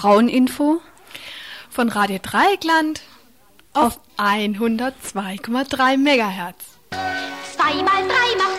[0.00, 0.80] Fraueninfo
[1.70, 3.02] von Radio Dreieckland
[3.72, 6.78] auf 102,3 Megahertz.
[7.52, 8.57] Zwei mal drei macht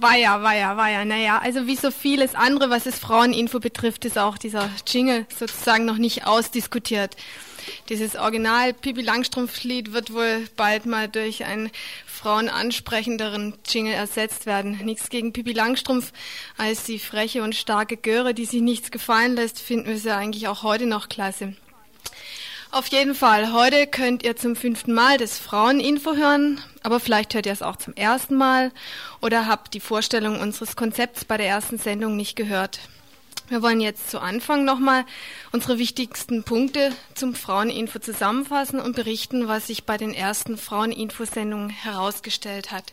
[0.00, 1.04] weia, weia, weia.
[1.04, 5.84] Naja, also wie so vieles andere, was es Fraueninfo betrifft, ist auch dieser Jingle sozusagen
[5.84, 7.16] noch nicht ausdiskutiert.
[7.88, 11.70] Dieses Original Pipi Langstrumpf-Lied wird wohl bald mal durch einen
[12.06, 14.78] frauenansprechenderen Jingle ersetzt werden.
[14.84, 16.12] Nichts gegen Pipi Langstrumpf
[16.56, 20.48] als die freche und starke Göre, die sich nichts gefallen lässt, finden wir sie eigentlich
[20.48, 21.54] auch heute noch klasse.
[22.70, 27.46] Auf jeden Fall, heute könnt ihr zum fünften Mal das Fraueninfo hören, aber vielleicht hört
[27.46, 28.72] ihr es auch zum ersten Mal
[29.22, 32.80] oder habt die Vorstellung unseres Konzepts bei der ersten Sendung nicht gehört.
[33.48, 35.06] Wir wollen jetzt zu Anfang nochmal
[35.50, 42.70] unsere wichtigsten Punkte zum Fraueninfo zusammenfassen und berichten, was sich bei den ersten Fraueninfo-Sendungen herausgestellt
[42.70, 42.92] hat.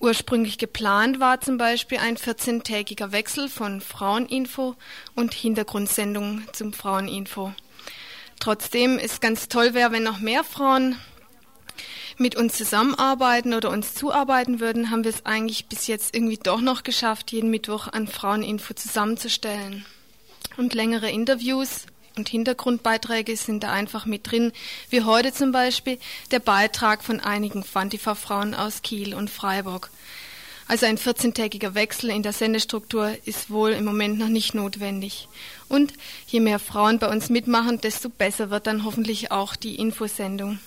[0.00, 4.76] Ursprünglich geplant war zum Beispiel ein 14-tägiger Wechsel von Fraueninfo
[5.14, 7.52] und Hintergrundsendungen zum Fraueninfo.
[8.40, 10.96] Trotzdem ist ganz toll wäre, wenn noch mehr Frauen
[12.18, 16.60] mit uns zusammenarbeiten oder uns zuarbeiten würden, haben wir es eigentlich bis jetzt irgendwie doch
[16.60, 19.84] noch geschafft, jeden Mittwoch an Fraueninfo zusammenzustellen.
[20.56, 24.52] Und längere Interviews und Hintergrundbeiträge sind da einfach mit drin,
[24.88, 25.98] wie heute zum Beispiel
[26.30, 29.90] der Beitrag von einigen Fantifa-Frauen aus Kiel und Freiburg.
[30.68, 35.28] Also ein 14-tägiger Wechsel in der Sendestruktur ist wohl im Moment noch nicht notwendig.
[35.68, 35.92] Und
[36.26, 40.58] je mehr Frauen bei uns mitmachen, desto besser wird dann hoffentlich auch die Infosendung.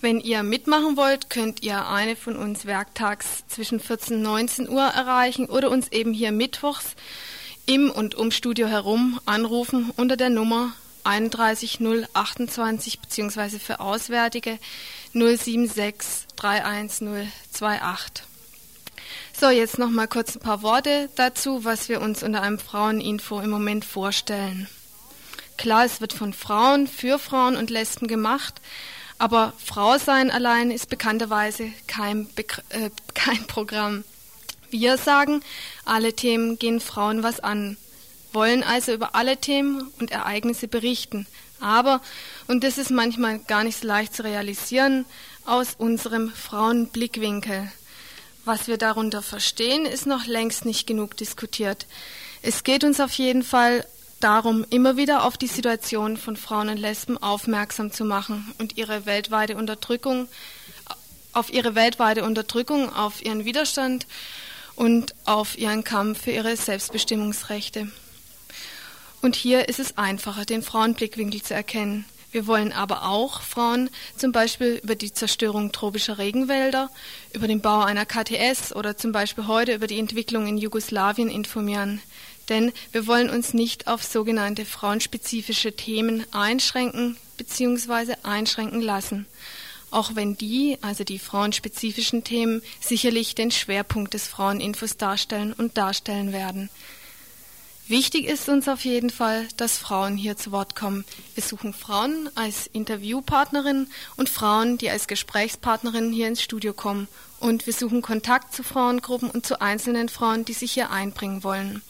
[0.00, 4.84] Wenn ihr mitmachen wollt, könnt ihr eine von uns werktags zwischen 14 und 19 Uhr
[4.84, 6.94] erreichen oder uns eben hier mittwochs
[7.66, 13.58] im und um Studio herum anrufen unter der Nummer 31028 bzw.
[13.58, 14.60] für Auswärtige
[15.14, 18.27] 076 31028.
[19.40, 23.38] So, jetzt noch mal kurz ein paar Worte dazu, was wir uns unter einem Fraueninfo
[23.38, 24.66] im Moment vorstellen.
[25.56, 28.60] Klar, es wird von Frauen für Frauen und Lesben gemacht,
[29.16, 34.02] aber Frau sein allein ist bekannterweise kein, Begr äh, kein Programm.
[34.70, 35.40] Wir sagen,
[35.84, 37.76] alle Themen gehen Frauen was an,
[38.32, 41.28] wollen also über alle Themen und Ereignisse berichten,
[41.60, 42.00] aber,
[42.48, 45.04] und das ist manchmal gar nicht so leicht zu realisieren,
[45.46, 47.70] aus unserem Frauenblickwinkel.
[48.48, 51.84] Was wir darunter verstehen, ist noch längst nicht genug diskutiert.
[52.40, 53.84] Es geht uns auf jeden Fall
[54.20, 59.04] darum, immer wieder auf die Situation von Frauen und Lesben aufmerksam zu machen und ihre
[59.04, 60.28] weltweite Unterdrückung,
[61.34, 64.06] auf ihre weltweite Unterdrückung, auf ihren Widerstand
[64.76, 67.88] und auf ihren Kampf für ihre Selbstbestimmungsrechte.
[69.20, 72.06] Und hier ist es einfacher, den Frauenblickwinkel zu erkennen.
[72.30, 76.90] Wir wollen aber auch Frauen zum Beispiel über die Zerstörung tropischer Regenwälder,
[77.32, 82.02] über den Bau einer KTS oder zum Beispiel heute über die Entwicklung in Jugoslawien informieren
[82.48, 88.14] denn wir wollen uns nicht auf sogenannte frauenspezifische Themen einschränken bzw.
[88.22, 89.26] einschränken lassen,
[89.90, 96.32] auch wenn die, also die frauenspezifischen Themen, sicherlich den Schwerpunkt des Fraueninfos darstellen und darstellen
[96.32, 96.70] werden.
[97.88, 101.06] Wichtig ist uns auf jeden Fall, dass Frauen hier zu Wort kommen.
[101.34, 107.08] Wir suchen Frauen als Interviewpartnerinnen und Frauen, die als Gesprächspartnerinnen hier ins Studio kommen.
[107.40, 111.80] Und wir suchen Kontakt zu Frauengruppen und zu einzelnen Frauen, die sich hier einbringen wollen.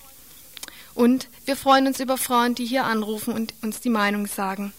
[0.95, 4.73] Und wir freuen uns über Frauen, die hier anrufen und uns die Meinung sagen.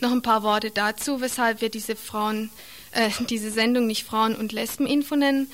[0.00, 2.50] Noch ein paar Worte dazu, weshalb wir diese Frauen,
[2.92, 5.50] äh, diese Sendung nicht Frauen- und Lesbeninfo nennen.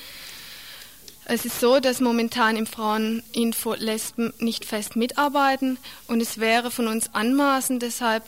[1.29, 5.77] Es ist so, dass momentan im Fraueninfo Lesben nicht fest mitarbeiten
[6.07, 8.23] und es wäre von uns anmaßend, deshalb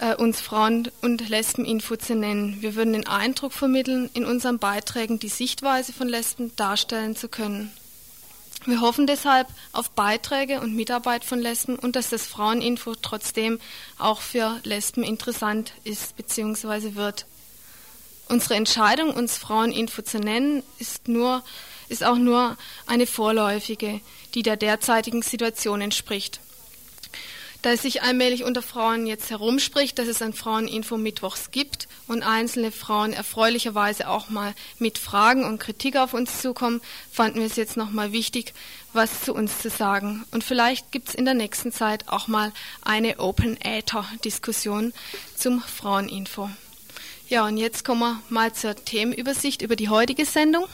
[0.00, 2.60] äh, uns Frauen- und Lesbeninfo zu nennen.
[2.60, 7.70] Wir würden den Eindruck vermitteln, in unseren Beiträgen die Sichtweise von Lesben darstellen zu können.
[8.66, 13.60] Wir hoffen deshalb auf Beiträge und Mitarbeit von Lesben und dass das Fraueninfo trotzdem
[13.96, 16.96] auch für Lesben interessant ist bzw.
[16.96, 17.26] wird.
[18.28, 21.44] Unsere Entscheidung, uns Fraueninfo zu nennen, ist, nur,
[21.90, 22.56] ist auch nur
[22.86, 24.00] eine vorläufige,
[24.34, 26.40] die der derzeitigen Situation entspricht.
[27.62, 32.22] Da es sich allmählich unter Frauen jetzt herumspricht, dass es ein Fraueninfo Mittwochs gibt und
[32.22, 36.80] einzelne Frauen erfreulicherweise auch mal mit Fragen und Kritik auf uns zukommen,
[37.12, 38.54] fanden wir es jetzt nochmal wichtig,
[38.94, 40.24] was zu uns zu sagen.
[40.30, 44.94] Und vielleicht gibt es in der nächsten Zeit auch mal eine Open Äther Diskussion
[45.36, 46.48] zum Fraueninfo.
[47.28, 50.64] Ja, und jetzt kommen wir mal zur Themenübersicht über die heutige Sendung.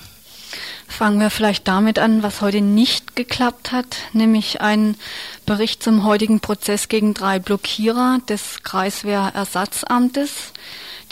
[0.88, 4.96] Fangen wir vielleicht damit an, was heute nicht geklappt hat, nämlich ein
[5.44, 10.52] Bericht zum heutigen Prozess gegen drei Blockierer des Kreiswehrersatzamtes.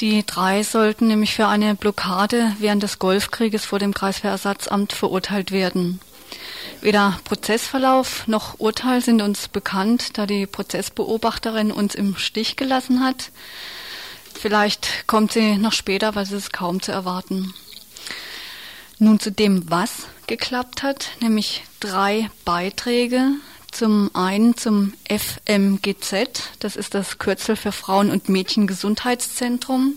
[0.00, 6.00] Die drei sollten nämlich für eine Blockade während des Golfkrieges vor dem Kreiswehrersatzamt verurteilt werden.
[6.80, 13.30] Weder Prozessverlauf noch Urteil sind uns bekannt, da die Prozessbeobachterin uns im Stich gelassen hat.
[14.34, 17.54] Vielleicht kommt sie noch später, weil es ist kaum zu erwarten.
[18.98, 23.32] Nun zu dem, was geklappt hat, nämlich drei Beiträge.
[23.72, 29.96] Zum einen zum FMGZ, das ist das Kürzel für Frauen- und Mädchengesundheitszentrum.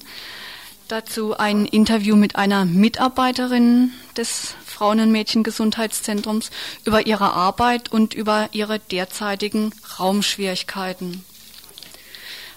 [0.88, 6.50] Dazu ein Interview mit einer Mitarbeiterin des Frauen- und Mädchengesundheitszentrums
[6.86, 11.24] über ihre Arbeit und über ihre derzeitigen Raumschwierigkeiten.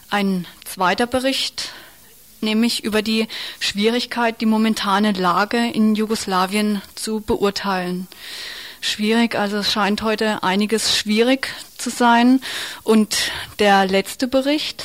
[0.09, 1.73] Ein zweiter Bericht
[2.43, 3.29] nämlich über die
[3.59, 8.09] Schwierigkeit, die momentane Lage in Jugoslawien zu beurteilen.
[8.81, 12.41] Schwierig, also es scheint heute einiges schwierig zu sein.
[12.83, 13.17] Und
[13.59, 14.85] der letzte Bericht.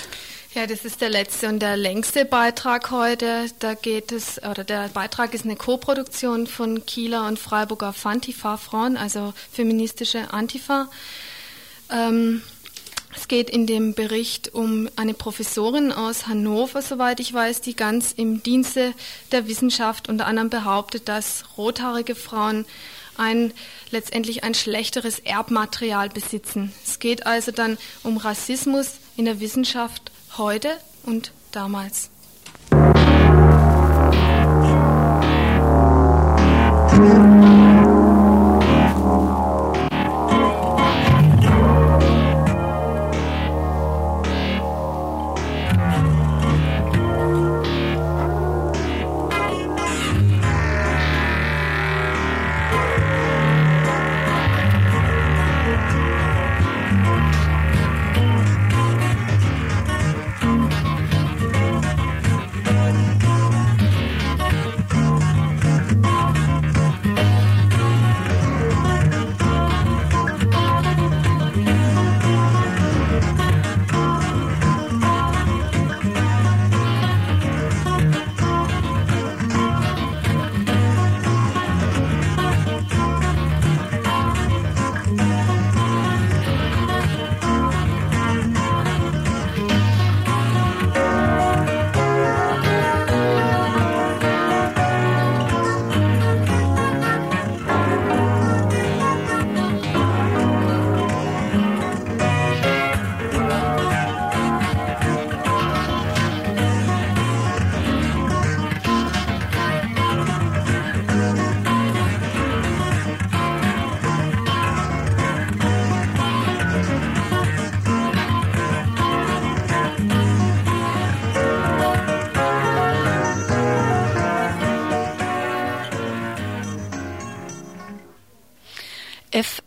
[0.53, 3.47] Ja, das ist der letzte und der längste Beitrag heute.
[3.59, 8.95] Da geht es, oder der Beitrag ist eine Koproduktion von Kieler und Freiburger Fantifa Frauen,
[8.95, 10.89] also feministische Antifa.
[11.91, 12.41] Ähm,
[13.15, 18.11] es geht in dem Bericht um eine Professorin aus Hannover, soweit ich weiß, die ganz
[18.11, 18.93] im Dienste
[19.31, 22.65] der Wissenschaft unter anderem behauptet, dass rothaarige Frauen
[23.17, 23.53] ein,
[23.91, 26.73] letztendlich ein schlechteres Erbmaterial besitzen.
[26.85, 32.09] Es geht also dann um Rassismus in der Wissenschaft heute und damals.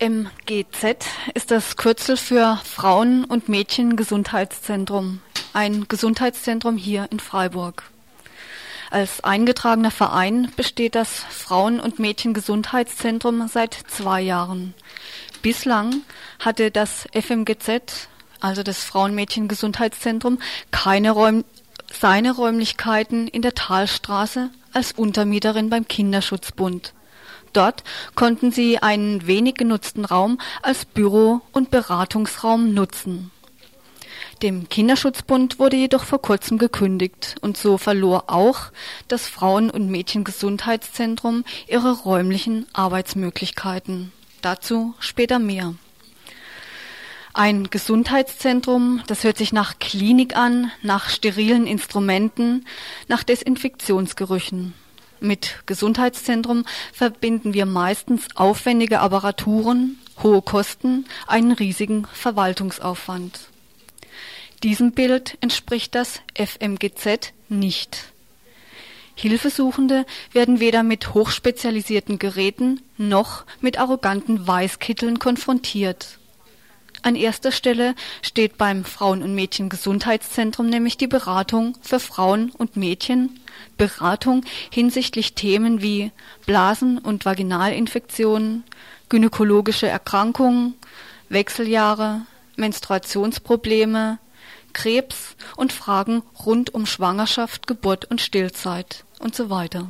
[0.00, 5.20] FMGZ ist das Kürzel für Frauen- und Mädchengesundheitszentrum,
[5.52, 7.82] ein Gesundheitszentrum hier in Freiburg.
[8.90, 14.74] Als eingetragener Verein besteht das Frauen- und Mädchengesundheitszentrum seit zwei Jahren.
[15.42, 16.02] Bislang
[16.38, 18.08] hatte das FMGZ,
[18.40, 20.38] also das Frauen-Mädchen-Gesundheitszentrum,
[20.70, 21.44] keine Räum
[21.92, 26.92] seine Räumlichkeiten in der Talstraße als Untermieterin beim Kinderschutzbund.
[27.52, 33.30] Dort konnten sie einen wenig genutzten Raum als Büro und Beratungsraum nutzen.
[34.42, 38.70] Dem Kinderschutzbund wurde jedoch vor kurzem gekündigt und so verlor auch
[39.08, 44.12] das Frauen- und Mädchengesundheitszentrum ihre räumlichen Arbeitsmöglichkeiten.
[44.40, 45.74] Dazu später mehr.
[47.34, 52.64] Ein Gesundheitszentrum, das hört sich nach Klinik an, nach sterilen Instrumenten,
[53.08, 54.74] nach Desinfektionsgerüchen.
[55.20, 63.40] Mit Gesundheitszentrum verbinden wir meistens aufwendige Apparaturen, hohe Kosten, einen riesigen Verwaltungsaufwand.
[64.62, 68.12] Diesem Bild entspricht das FMGZ nicht.
[69.14, 76.18] Hilfesuchende werden weder mit hochspezialisierten Geräten noch mit arroganten Weißkitteln konfrontiert.
[77.02, 83.40] An erster Stelle steht beim Frauen- und Mädchengesundheitszentrum nämlich die Beratung für Frauen und Mädchen,
[83.78, 86.12] Beratung hinsichtlich Themen wie
[86.46, 88.64] Blasen- und Vaginalinfektionen,
[89.08, 90.74] gynäkologische Erkrankungen,
[91.30, 92.22] Wechseljahre,
[92.56, 94.18] Menstruationsprobleme,
[94.72, 99.88] Krebs und Fragen rund um Schwangerschaft, Geburt und Stillzeit und so weiter.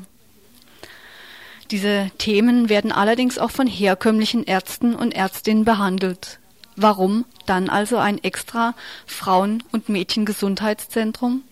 [1.70, 6.38] Diese Themen werden allerdings auch von herkömmlichen Ärzten und Ärztinnen behandelt.
[6.76, 11.42] Warum dann also ein extra Frauen- und Mädchengesundheitszentrum?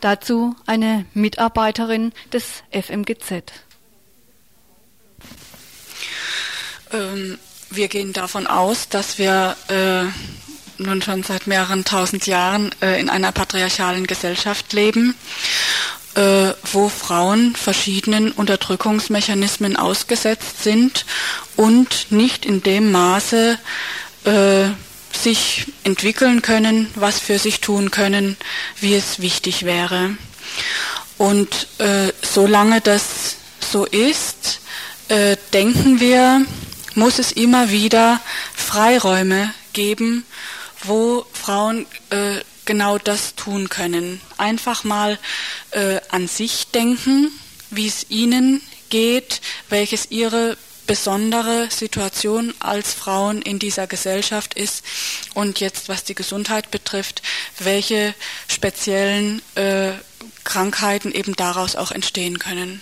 [0.00, 3.52] Dazu eine Mitarbeiterin des FMGZ.
[6.92, 7.38] Ähm,
[7.70, 10.04] wir gehen davon aus, dass wir äh,
[10.78, 15.14] nun schon seit mehreren tausend Jahren äh, in einer patriarchalen Gesellschaft leben,
[16.14, 21.06] äh, wo Frauen verschiedenen Unterdrückungsmechanismen ausgesetzt sind
[21.56, 23.58] und nicht in dem Maße
[24.24, 24.68] äh,
[25.22, 28.36] sich entwickeln können, was für sich tun können,
[28.80, 30.16] wie es wichtig wäre.
[31.18, 34.60] Und äh, solange das so ist,
[35.08, 36.44] äh, denken wir,
[36.94, 38.20] muss es immer wieder
[38.54, 40.24] Freiräume geben,
[40.84, 44.20] wo Frauen äh, genau das tun können.
[44.36, 45.18] Einfach mal
[45.70, 47.30] äh, an sich denken,
[47.70, 50.56] wie es ihnen geht, welches ihre
[50.86, 54.84] besondere Situation als Frauen in dieser Gesellschaft ist
[55.34, 57.22] und jetzt, was die Gesundheit betrifft,
[57.58, 58.14] welche
[58.48, 59.92] speziellen äh,
[60.44, 62.80] Krankheiten eben daraus auch entstehen können.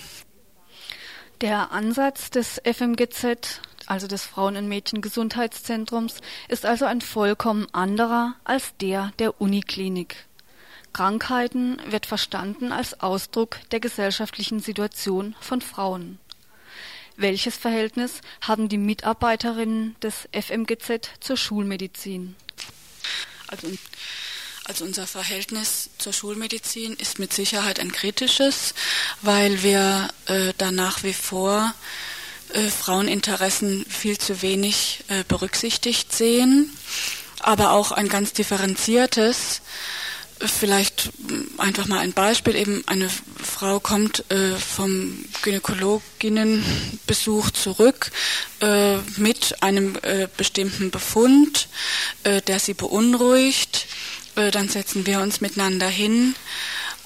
[1.41, 8.73] Der Ansatz des FMGZ also des Frauen- und Mädchengesundheitszentrums, ist also ein vollkommen anderer als
[8.81, 10.25] der der Uniklinik.
[10.93, 16.19] Krankheiten wird verstanden als Ausdruck der gesellschaftlichen Situation von Frauen.
[17.17, 22.35] Welches Verhältnis haben die Mitarbeiterinnen des FMGZ zur Schulmedizin?
[23.47, 23.67] Also,
[24.65, 28.73] also unser Verhältnis zur Schulmedizin ist mit Sicherheit ein kritisches,
[29.21, 31.73] weil wir äh, da nach wie vor
[32.53, 36.69] äh, Fraueninteressen viel zu wenig äh, berücksichtigt sehen,
[37.39, 39.61] aber auch ein ganz differenziertes.
[40.39, 41.11] Äh, vielleicht
[41.57, 42.55] einfach mal ein Beispiel.
[42.55, 43.09] Eben eine
[43.43, 48.11] Frau kommt äh, vom Gynäkologinnenbesuch zurück
[48.61, 51.67] äh, mit einem äh, bestimmten Befund,
[52.23, 53.87] der sie beunruhigt.
[54.35, 56.35] dann setzen wir uns miteinander hin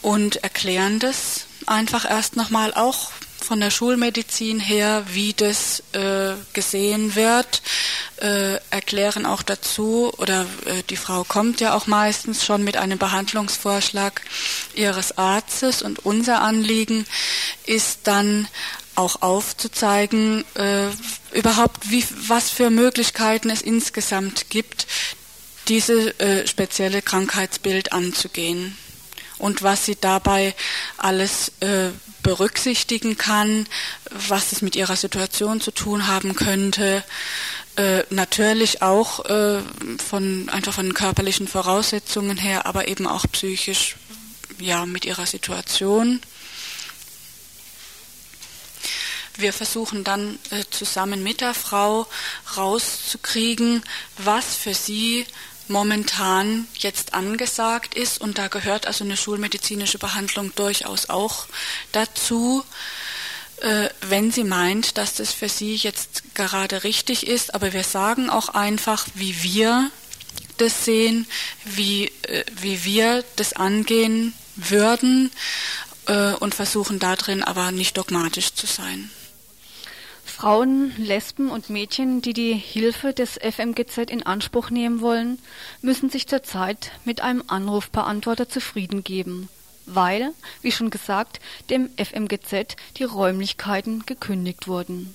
[0.01, 3.11] und erklären das einfach erst nochmal auch
[3.49, 7.63] von der Schulmedizin her, wie das äh, gesehen wird,
[8.21, 12.99] äh, erklären auch dazu, oder äh, die Frau kommt ja auch meistens schon mit einem
[12.99, 14.21] Behandlungsvorschlag
[14.75, 17.07] ihres Arztes und unser Anliegen
[17.65, 18.47] ist dann
[18.93, 20.89] auch aufzuzeigen, äh,
[21.31, 24.85] überhaupt wie, was für Möglichkeiten es insgesamt gibt,
[25.67, 28.77] diese äh, spezielle Krankheitsbild anzugehen
[29.39, 30.53] und was sie dabei
[30.99, 31.89] alles äh,
[32.29, 33.65] berücksichtigen kann,
[34.11, 37.03] was es mit ihrer Situation zu tun haben könnte.
[37.75, 39.61] Äh, natürlich auch äh,
[39.97, 43.95] von einfach von körperlichen Voraussetzungen her, aber eben auch psychisch
[44.59, 46.21] ja mit ihrer Situation.
[49.35, 52.05] Wir versuchen dann äh, zusammen mit der Frau
[52.55, 53.81] rauszukriegen,
[54.17, 55.25] was für sie
[55.69, 61.47] momentan jetzt angesagt ist und da gehört also eine schulmedizinische Behandlung durchaus auch
[61.91, 62.63] dazu,
[63.61, 67.53] äh, wenn sie meint, dass das für sie jetzt gerade richtig ist.
[67.55, 69.91] Aber wir sagen auch einfach, wie wir
[70.57, 71.27] das sehen,
[71.65, 75.31] wie, äh, wie wir das angehen würden
[76.07, 79.09] äh, und versuchen darin aber nicht dogmatisch zu sein.
[80.39, 85.37] Frauen, Lesben und Mädchen, die die Hilfe des FMGZ in Anspruch nehmen wollen,
[85.81, 89.49] müssen sich zurzeit mit einem Anrufbeantworter zufrieden geben,
[89.85, 90.31] weil,
[90.61, 95.13] wie schon gesagt, dem FMGZ die Räumlichkeiten gekündigt wurden.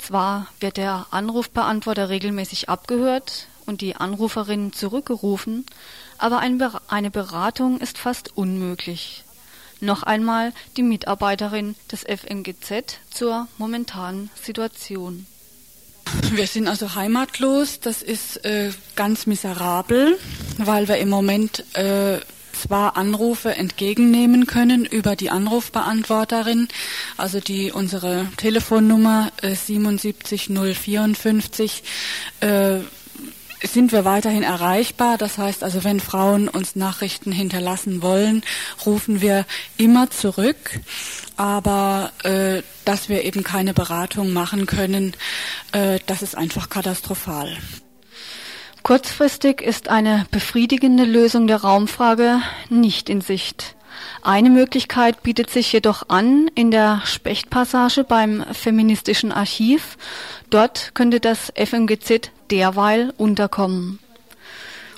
[0.00, 5.64] Zwar wird der Anrufbeantworter regelmäßig abgehört und die Anruferinnen zurückgerufen,
[6.18, 9.22] aber eine Beratung ist fast unmöglich.
[9.80, 15.26] Noch einmal die Mitarbeiterin des FMGZ zur momentanen Situation.
[16.32, 17.80] Wir sind also heimatlos.
[17.80, 20.18] Das ist äh, ganz miserabel,
[20.58, 22.18] weil wir im Moment äh,
[22.52, 26.68] zwar Anrufe entgegennehmen können über die Anrufbeantworterin,
[27.16, 31.82] also die unsere Telefonnummer äh, 77054
[32.40, 32.78] äh,
[33.72, 35.18] sind wir weiterhin erreichbar.
[35.18, 38.42] Das heißt also, wenn Frauen uns Nachrichten hinterlassen wollen,
[38.84, 39.46] rufen wir
[39.76, 40.80] immer zurück.
[41.36, 45.14] Aber äh, dass wir eben keine Beratung machen können,
[45.72, 47.56] äh, das ist einfach katastrophal.
[48.82, 53.74] Kurzfristig ist eine befriedigende Lösung der Raumfrage nicht in Sicht.
[54.22, 59.96] Eine Möglichkeit bietet sich jedoch an in der Spechtpassage beim Feministischen Archiv.
[60.50, 64.00] Dort könnte das FMGZ derweil unterkommen.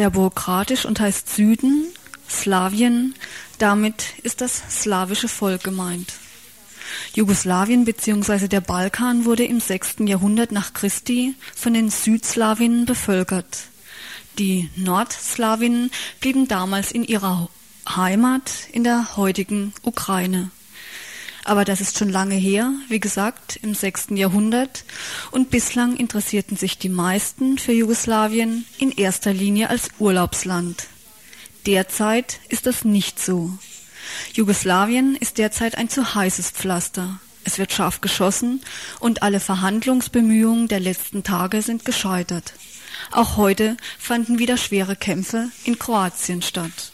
[0.00, 1.92] serbokratisch und heißt Süden,
[2.26, 3.14] Slawien,
[3.58, 6.14] damit ist das slawische Volk gemeint.
[7.14, 8.48] Jugoslawien bzw.
[8.48, 9.96] der Balkan wurde im 6.
[10.06, 13.64] Jahrhundert nach Christi von den Südslawinnen bevölkert.
[14.38, 17.50] Die Nordslawinnen blieben damals in ihrer
[17.86, 20.50] Heimat in der heutigen Ukraine.
[21.50, 24.10] Aber das ist schon lange her, wie gesagt, im 6.
[24.10, 24.84] Jahrhundert.
[25.32, 30.86] Und bislang interessierten sich die meisten für Jugoslawien in erster Linie als Urlaubsland.
[31.66, 33.50] Derzeit ist das nicht so.
[34.32, 37.18] Jugoslawien ist derzeit ein zu heißes Pflaster.
[37.42, 38.60] Es wird scharf geschossen
[39.00, 42.52] und alle Verhandlungsbemühungen der letzten Tage sind gescheitert.
[43.10, 46.92] Auch heute fanden wieder schwere Kämpfe in Kroatien statt.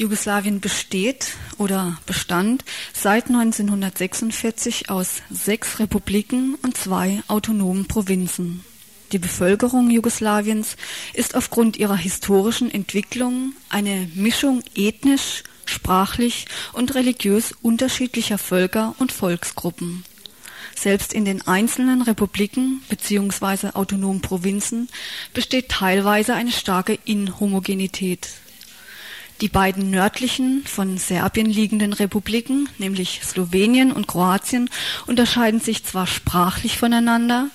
[0.00, 8.64] Jugoslawien besteht oder bestand seit 1946 aus sechs Republiken und zwei autonomen Provinzen.
[9.12, 10.76] Die Bevölkerung Jugoslawiens
[11.12, 20.04] ist aufgrund ihrer historischen Entwicklung eine Mischung ethnisch, sprachlich und religiös unterschiedlicher Völker und Volksgruppen.
[20.74, 23.72] Selbst in den einzelnen Republiken bzw.
[23.74, 24.88] autonomen Provinzen
[25.34, 28.30] besteht teilweise eine starke Inhomogenität.
[29.40, 34.68] Die beiden nördlichen von Serbien liegenden Republiken, nämlich Slowenien und Kroatien,
[35.06, 37.48] unterscheiden sich zwar sprachlich voneinander,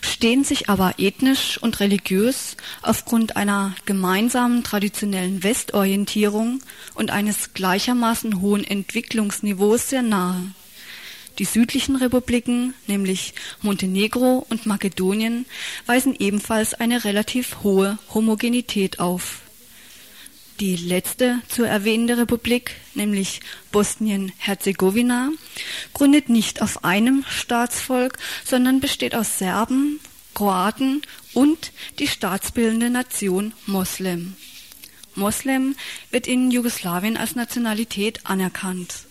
[0.00, 6.60] stehen sich aber ethnisch und religiös aufgrund einer gemeinsamen traditionellen Westorientierung
[6.94, 10.40] und eines gleichermaßen hohen Entwicklungsniveaus sehr nahe.
[11.40, 15.46] Die südlichen Republiken, nämlich Montenegro und Makedonien,
[15.86, 19.43] weisen ebenfalls eine relativ hohe Homogenität auf.
[20.60, 23.40] Die letzte zu erwähnende Republik, nämlich
[23.72, 25.30] Bosnien-Herzegowina,
[25.94, 29.98] gründet nicht auf einem Staatsvolk, sondern besteht aus Serben,
[30.32, 34.36] Kroaten und die staatsbildende Nation Moslem.
[35.16, 35.74] Moslem
[36.10, 39.06] wird in Jugoslawien als Nationalität anerkannt.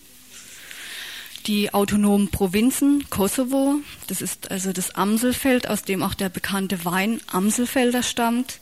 [1.46, 7.20] Die autonomen Provinzen Kosovo, das ist also das Amselfeld, aus dem auch der bekannte Wein
[7.26, 8.60] Amselfelder stammt.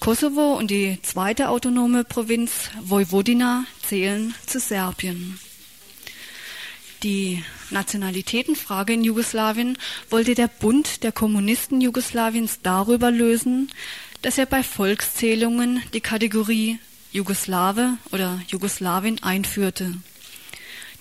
[0.00, 5.38] Kosovo und die zweite autonome Provinz Vojvodina zählen zu Serbien.
[7.02, 9.76] Die Nationalitätenfrage in Jugoslawien
[10.08, 13.70] wollte der Bund der Kommunisten Jugoslawiens darüber lösen,
[14.22, 16.78] dass er bei Volkszählungen die Kategorie
[17.12, 19.94] Jugoslawe oder Jugoslawin einführte.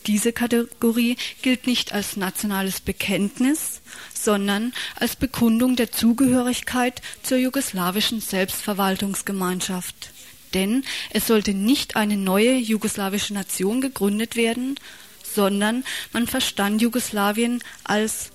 [0.07, 3.81] Diese Kategorie gilt nicht als nationales Bekenntnis,
[4.23, 10.11] sondern als Bekundung der Zugehörigkeit zur jugoslawischen Selbstverwaltungsgemeinschaft.
[10.53, 14.79] Denn es sollte nicht eine neue jugoslawische Nation gegründet werden,
[15.23, 18.31] sondern man verstand Jugoslawien als,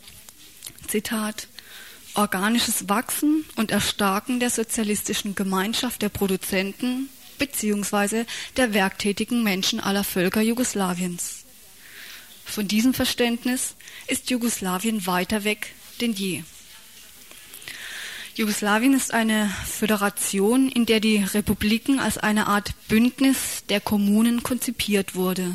[0.86, 1.48] Zitat,
[2.14, 8.24] organisches Wachsen und Erstarken der sozialistischen Gemeinschaft der Produzenten bzw.
[8.56, 11.44] der werktätigen Menschen aller Völker Jugoslawiens.
[12.44, 13.74] Von diesem Verständnis
[14.06, 16.42] ist Jugoslawien weiter weg denn je.
[18.34, 25.14] Jugoslawien ist eine Föderation, in der die Republiken als eine Art Bündnis der Kommunen konzipiert
[25.14, 25.54] wurde.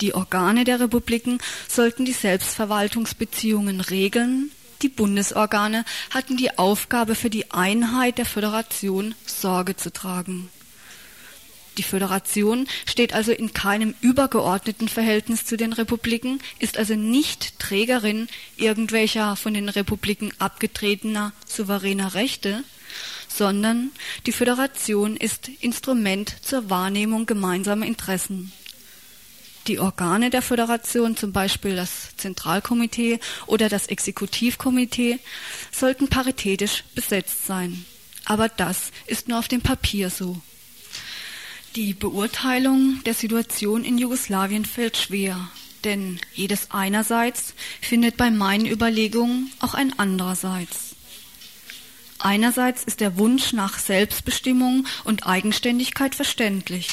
[0.00, 1.38] Die Organe der Republiken
[1.68, 4.50] sollten die Selbstverwaltungsbeziehungen regeln,
[4.82, 10.50] die Bundesorgane hatten die Aufgabe, für die Einheit der Föderation Sorge zu tragen.
[11.76, 18.28] Die Föderation steht also in keinem übergeordneten Verhältnis zu den Republiken, ist also nicht Trägerin
[18.56, 22.62] irgendwelcher von den Republiken abgetretener souveräner Rechte,
[23.28, 23.90] sondern
[24.26, 28.52] die Föderation ist Instrument zur Wahrnehmung gemeinsamer Interessen.
[29.66, 35.18] Die Organe der Föderation, zum Beispiel das Zentralkomitee oder das Exekutivkomitee,
[35.72, 37.84] sollten paritätisch besetzt sein.
[38.26, 40.40] Aber das ist nur auf dem Papier so.
[41.76, 45.48] Die Beurteilung der Situation in Jugoslawien fällt schwer,
[45.82, 50.94] denn jedes einerseits findet bei meinen Überlegungen auch ein andererseits.
[52.20, 56.86] Einerseits ist der Wunsch nach Selbstbestimmung und Eigenständigkeit verständlich.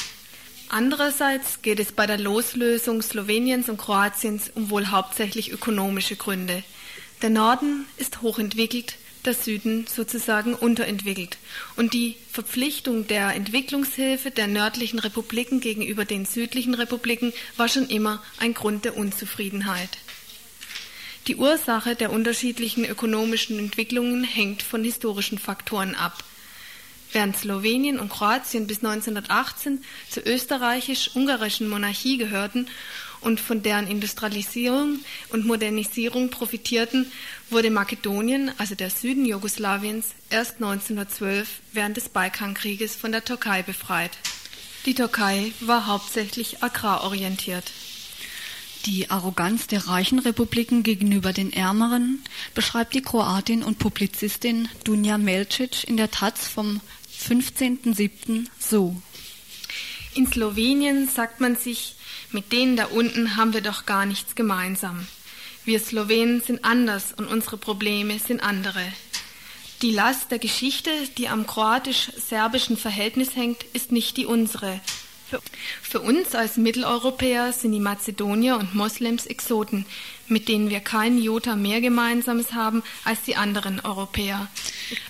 [0.68, 6.64] Andererseits geht es bei der Loslösung Sloweniens und Kroatiens um wohl hauptsächlich ökonomische Gründe.
[7.22, 11.38] Der Norden ist hochentwickelt, der Süden sozusagen unterentwickelt.
[11.76, 18.22] Und die Verpflichtung der Entwicklungshilfe der nördlichen Republiken gegenüber den südlichen Republiken war schon immer
[18.38, 19.90] ein Grund der Unzufriedenheit.
[21.28, 26.24] Die Ursache der unterschiedlichen ökonomischen Entwicklungen hängt von historischen Faktoren ab.
[27.12, 32.66] Während Slowenien und Kroatien bis 1918 zur österreichisch-ungarischen Monarchie gehörten
[33.22, 34.98] und von deren Industrialisierung
[35.30, 37.10] und Modernisierung profitierten,
[37.50, 44.12] wurde Makedonien, also der Süden Jugoslawiens, erst 1912 während des Balkankrieges von der Türkei befreit.
[44.84, 47.70] Die Türkei war hauptsächlich agrarorientiert.
[48.86, 55.84] Die Arroganz der reichen Republiken gegenüber den ärmeren beschreibt die Kroatin und Publizistin Dunja Melcic
[55.84, 56.80] in der Taz vom
[57.16, 58.46] 15.07.
[58.58, 59.00] so.
[60.14, 61.94] In Slowenien sagt man sich,
[62.32, 65.06] mit denen da unten haben wir doch gar nichts gemeinsam.
[65.64, 68.84] Wir Slowenen sind anders und unsere Probleme sind andere.
[69.82, 74.80] Die Last der Geschichte, die am kroatisch-serbischen Verhältnis hängt, ist nicht die unsere.
[75.82, 79.86] Für uns als Mitteleuropäer sind die Mazedonier und Moslems Exoten,
[80.28, 84.48] mit denen wir keinen Jota mehr Gemeinsames haben als die anderen Europäer.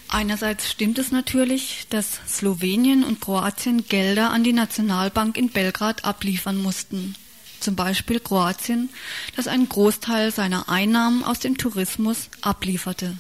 [0.08, 6.56] Einerseits stimmt es natürlich, dass Slowenien und Kroatien Gelder an die Nationalbank in Belgrad abliefern
[6.56, 7.14] mussten.
[7.60, 8.90] Zum Beispiel Kroatien,
[9.36, 13.16] das einen Großteil seiner Einnahmen aus dem Tourismus ablieferte.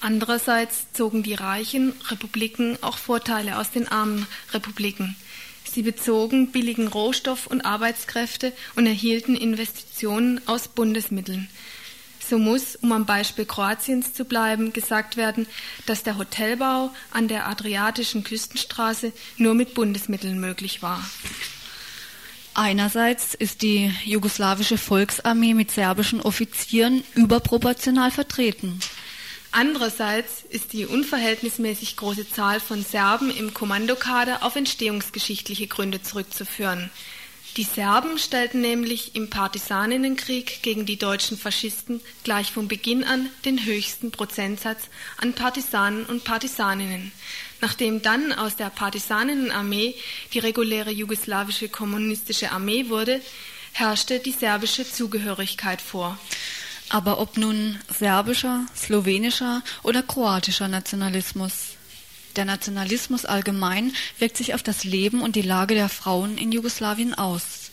[0.00, 5.16] Andererseits zogen die reichen Republiken auch Vorteile aus den armen Republiken.
[5.76, 11.50] Sie bezogen billigen Rohstoff und Arbeitskräfte und erhielten Investitionen aus Bundesmitteln.
[12.18, 15.46] So muss, um am Beispiel Kroatiens zu bleiben, gesagt werden,
[15.84, 21.04] dass der Hotelbau an der adriatischen Küstenstraße nur mit Bundesmitteln möglich war.
[22.54, 28.80] Einerseits ist die jugoslawische Volksarmee mit serbischen Offizieren überproportional vertreten.
[29.58, 36.90] Andererseits ist die unverhältnismäßig große Zahl von Serben im Kommandokader auf entstehungsgeschichtliche Gründe zurückzuführen.
[37.56, 43.64] Die Serben stellten nämlich im Partisaninnenkrieg gegen die deutschen Faschisten gleich von Beginn an den
[43.64, 47.10] höchsten Prozentsatz an Partisanen und Partisaninnen.
[47.62, 49.94] Nachdem dann aus der Partisanenarmee
[50.34, 53.22] die reguläre jugoslawische kommunistische Armee wurde,
[53.72, 56.18] herrschte die serbische Zugehörigkeit vor.
[56.88, 61.76] Aber ob nun serbischer, slowenischer oder kroatischer Nationalismus.
[62.36, 67.14] Der Nationalismus allgemein wirkt sich auf das Leben und die Lage der Frauen in Jugoslawien
[67.14, 67.70] aus.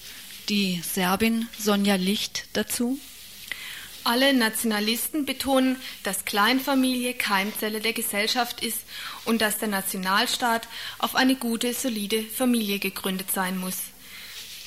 [0.49, 2.99] die Serbin Sonja Licht dazu.
[4.03, 8.79] Alle Nationalisten betonen, dass Kleinfamilie Keimzelle der Gesellschaft ist
[9.23, 10.67] und dass der Nationalstaat
[10.99, 13.77] auf eine gute, solide Familie gegründet sein muss.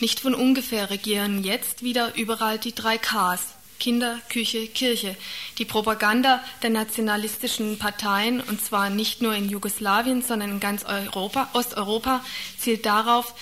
[0.01, 5.17] Nicht von ungefähr regieren jetzt wieder überall die drei Ks Kinder, Küche, Kirche.
[5.59, 11.49] Die Propaganda der nationalistischen Parteien, und zwar nicht nur in Jugoslawien, sondern in ganz Europa,
[11.53, 12.25] Osteuropa,
[12.59, 13.35] zielt darauf,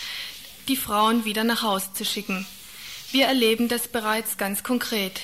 [0.69, 2.47] die Frauen wieder nach Hause zu schicken.
[3.13, 5.21] Wir erleben das bereits ganz konkret.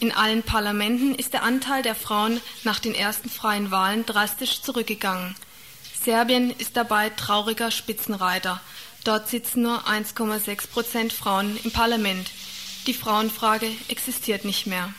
[0.00, 5.36] In allen Parlamenten ist der Anteil der Frauen nach den ersten freien Wahlen drastisch zurückgegangen.
[6.02, 8.60] Serbien ist dabei trauriger Spitzenreiter.
[9.04, 12.30] Dort sitzen nur 1,6 Prozent Frauen im Parlament.
[12.86, 14.92] Die Frauenfrage existiert nicht mehr.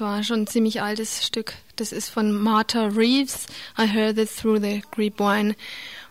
[0.00, 1.54] War schon ein ziemlich altes Stück.
[1.76, 3.46] Das ist von Martha Reeves.
[3.78, 5.54] I heard it through the grapevine.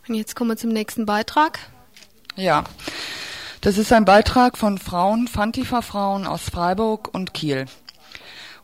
[0.08, 1.60] Und jetzt kommen wir zum nächsten Beitrag.
[2.36, 2.64] Ja,
[3.62, 7.66] das ist ein Beitrag von Frauen, Fantifa-Frauen aus Freiburg und Kiel.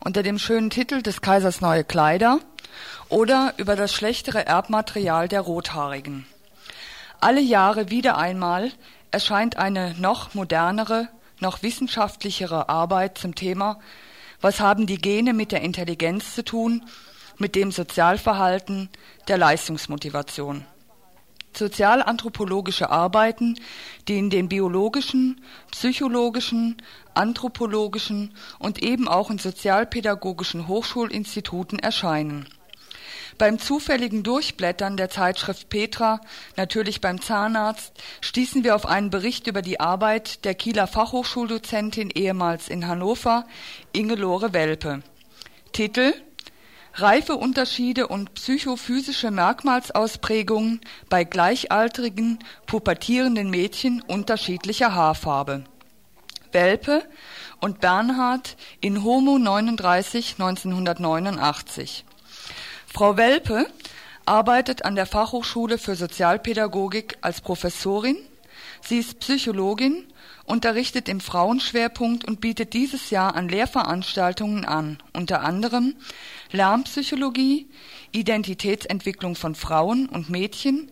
[0.00, 2.38] Unter dem schönen Titel des Kaisers neue Kleider
[3.08, 6.26] oder über das schlechtere Erbmaterial der Rothaarigen.
[7.20, 8.72] Alle Jahre wieder einmal
[9.10, 11.08] erscheint eine noch modernere,
[11.40, 13.80] noch wissenschaftlichere Arbeit zum Thema
[14.42, 16.82] was haben die Gene mit der Intelligenz zu tun,
[17.38, 18.90] mit dem Sozialverhalten,
[19.28, 20.66] der Leistungsmotivation?
[21.56, 23.58] Sozialanthropologische Arbeiten,
[24.08, 26.82] die in den biologischen, psychologischen,
[27.14, 32.46] anthropologischen und eben auch in sozialpädagogischen Hochschulinstituten erscheinen.
[33.42, 36.20] Beim zufälligen Durchblättern der Zeitschrift Petra,
[36.56, 42.68] natürlich beim Zahnarzt, stießen wir auf einen Bericht über die Arbeit der Kieler Fachhochschuldozentin ehemals
[42.68, 43.44] in Hannover,
[43.92, 45.02] Ingelore Welpe.
[45.72, 46.14] Titel
[46.94, 55.64] Reifeunterschiede und psychophysische Merkmalsausprägungen bei gleichaltrigen, pubertierenden Mädchen unterschiedlicher Haarfarbe.
[56.52, 57.02] Welpe
[57.60, 62.04] und Bernhard in Homo 39 1989.
[62.94, 63.66] Frau Welpe
[64.26, 68.18] arbeitet an der Fachhochschule für Sozialpädagogik als Professorin.
[68.82, 70.04] Sie ist Psychologin,
[70.44, 75.94] unterrichtet im Frauenschwerpunkt und bietet dieses Jahr an Lehrveranstaltungen an, unter anderem
[76.50, 77.66] Lärmpsychologie,
[78.10, 80.91] Identitätsentwicklung von Frauen und Mädchen,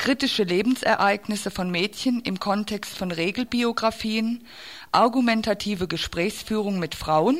[0.00, 4.42] kritische Lebensereignisse von Mädchen im Kontext von Regelbiografien,
[4.92, 7.36] argumentative Gesprächsführung mit Frauen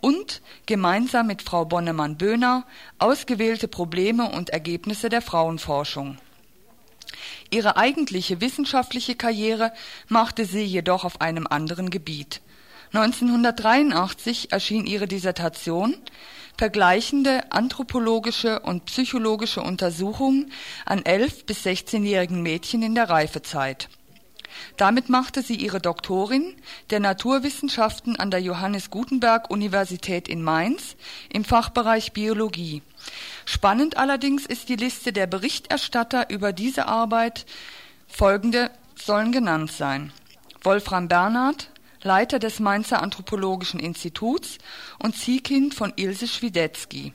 [0.00, 2.66] und gemeinsam mit Frau Bonnemann-Böhner
[2.98, 6.18] ausgewählte Probleme und Ergebnisse der Frauenforschung.
[7.48, 9.72] Ihre eigentliche wissenschaftliche Karriere
[10.08, 12.40] machte sie jedoch auf einem anderen Gebiet.
[12.92, 15.94] 1983 erschien ihre Dissertation
[16.60, 20.52] Vergleichende anthropologische und psychologische Untersuchungen
[20.84, 23.88] an 11 bis 16-jährigen Mädchen in der Reifezeit
[24.76, 26.54] damit machte sie ihre Doktorin
[26.90, 30.96] der Naturwissenschaften an der Johannes Gutenberg Universität in Mainz
[31.30, 32.82] im Fachbereich Biologie.
[33.46, 37.46] Spannend allerdings ist die Liste der Berichterstatter über diese Arbeit.
[38.06, 40.12] Folgende sollen genannt sein.
[40.62, 41.70] Wolfram Bernhard,
[42.02, 44.56] Leiter des Mainzer Anthropologischen Instituts
[44.98, 47.12] und Ziehkind von Ilse Schwidetzky.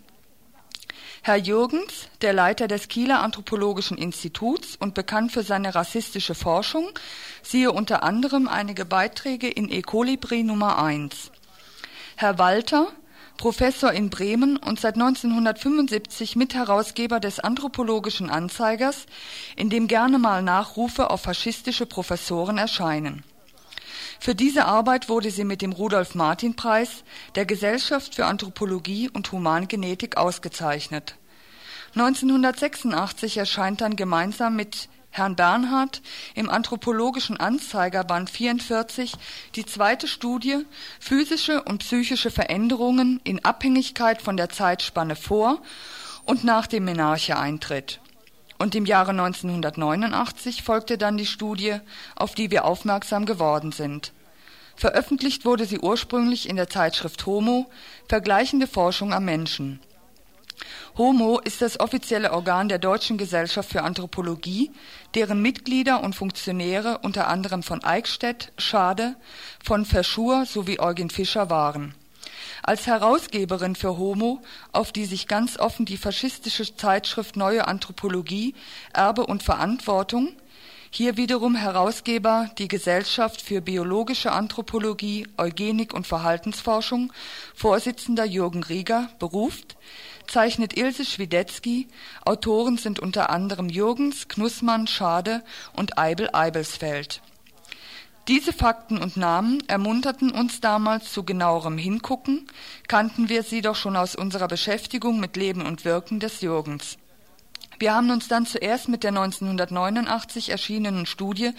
[1.24, 6.88] Herr Jürgens, der Leiter des Kieler Anthropologischen Instituts und bekannt für seine rassistische Forschung,
[7.42, 11.32] siehe unter anderem einige Beiträge in Ecolibri Nummer 1.
[12.16, 12.90] Herr Walter,
[13.38, 19.08] Professor in Bremen und seit 1975 Mitherausgeber des Anthropologischen Anzeigers,
[19.56, 23.24] in dem gerne mal Nachrufe auf faschistische Professoren erscheinen
[24.20, 27.04] für diese Arbeit wurde sie mit dem Rudolf-Martin-Preis
[27.36, 31.16] der Gesellschaft für Anthropologie und Humangenetik ausgezeichnet.
[31.96, 36.02] 1986 erscheint dann gemeinsam mit Herrn Bernhard
[36.34, 39.14] im Anthropologischen Anzeiger Band 44
[39.56, 40.66] die zweite Studie
[41.00, 45.62] Physische und psychische Veränderungen in Abhängigkeit von der Zeitspanne vor
[46.26, 48.02] und nach dem Menarche-Eintritt
[48.58, 51.78] und im Jahre 1989 folgte dann die Studie,
[52.16, 54.14] auf die wir aufmerksam geworden sind.
[54.76, 57.68] Veröffentlicht wurde sie ursprünglich in der Zeitschrift Homo,
[58.08, 59.80] Vergleichende Forschung am Menschen.
[60.98, 64.72] Homo ist das offizielle Organ der Deutschen Gesellschaft für Anthropologie,
[65.14, 69.16] deren Mitglieder und Funktionäre unter anderem von Eichstätt, Schade,
[69.64, 71.94] von Verschur sowie Eugen Fischer waren
[72.66, 78.56] als Herausgeberin für Homo, auf die sich ganz offen die faschistische Zeitschrift Neue Anthropologie,
[78.92, 80.34] Erbe und Verantwortung,
[80.90, 87.14] hier wiederum Herausgeber die Gesellschaft für biologische Anthropologie, Eugenik und Verhaltensforschung,
[87.54, 89.76] Vorsitzender Jürgen Rieger, beruft,
[90.28, 91.88] zeichnet Ilse Schwidetzky,
[92.24, 95.44] Autoren sind unter anderem Jürgens, Knussmann, Schade
[95.76, 97.22] und Eibel Eibelsfeld
[98.28, 102.48] diese Fakten und Namen ermunterten uns damals zu genauerem Hingucken,
[102.88, 106.98] kannten wir sie doch schon aus unserer Beschäftigung mit Leben und Wirken des Jürgens.
[107.78, 111.52] Wir haben uns dann zuerst mit der 1989 erschienenen Studie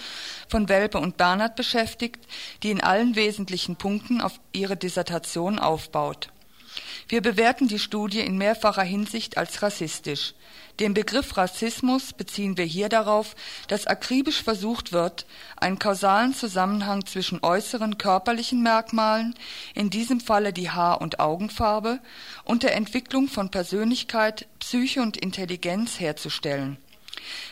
[0.49, 2.27] von Welpe und Bernhard beschäftigt,
[2.63, 6.31] die in allen wesentlichen Punkten auf ihre Dissertation aufbaut.
[7.09, 10.35] Wir bewerten die Studie in mehrfacher Hinsicht als rassistisch.
[10.79, 13.35] Den Begriff Rassismus beziehen wir hier darauf,
[13.69, 15.25] dass akribisch versucht wird,
[15.57, 19.35] einen kausalen Zusammenhang zwischen äußeren körperlichen Merkmalen,
[19.75, 22.01] in diesem Falle die Haar- und Augenfarbe,
[22.45, 26.77] und der Entwicklung von Persönlichkeit, Psyche und Intelligenz herzustellen.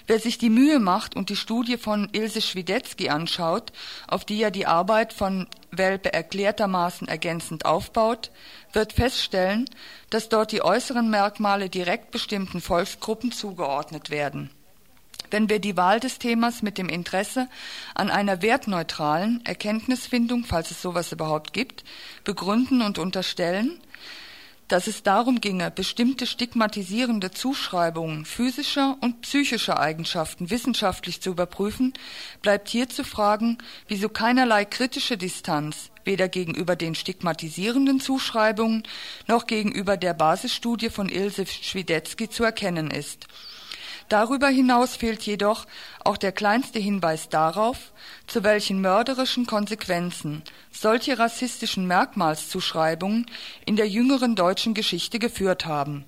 [0.06, 3.72] Wer sich die Mühe macht und die Studie von Ilse Schwidetzky anschaut,
[4.06, 8.30] auf die ja die Arbeit von Welpe erklärtermaßen ergänzend aufbaut,
[8.72, 9.68] wird feststellen,
[10.10, 14.50] dass dort die äußeren Merkmale direkt bestimmten Volksgruppen zugeordnet werden.
[15.30, 17.48] Wenn wir die Wahl des Themas mit dem Interesse
[17.94, 21.82] an einer wertneutralen Erkenntnisfindung, falls es sowas überhaupt gibt,
[22.22, 23.80] begründen und unterstellen,
[24.68, 31.92] dass es darum ginge, bestimmte stigmatisierende Zuschreibungen physischer und psychischer Eigenschaften wissenschaftlich zu überprüfen,
[32.42, 33.58] bleibt hier zu fragen,
[33.88, 38.82] wieso keinerlei kritische Distanz weder gegenüber den stigmatisierenden Zuschreibungen
[39.26, 43.26] noch gegenüber der Basisstudie von Ilse Schwidetzky zu erkennen ist
[44.08, 45.66] Darüber hinaus fehlt jedoch
[46.04, 47.92] auch der kleinste Hinweis darauf,
[48.26, 53.26] zu welchen mörderischen Konsequenzen solche rassistischen Merkmalszuschreibungen
[53.64, 56.04] in der jüngeren deutschen Geschichte geführt haben.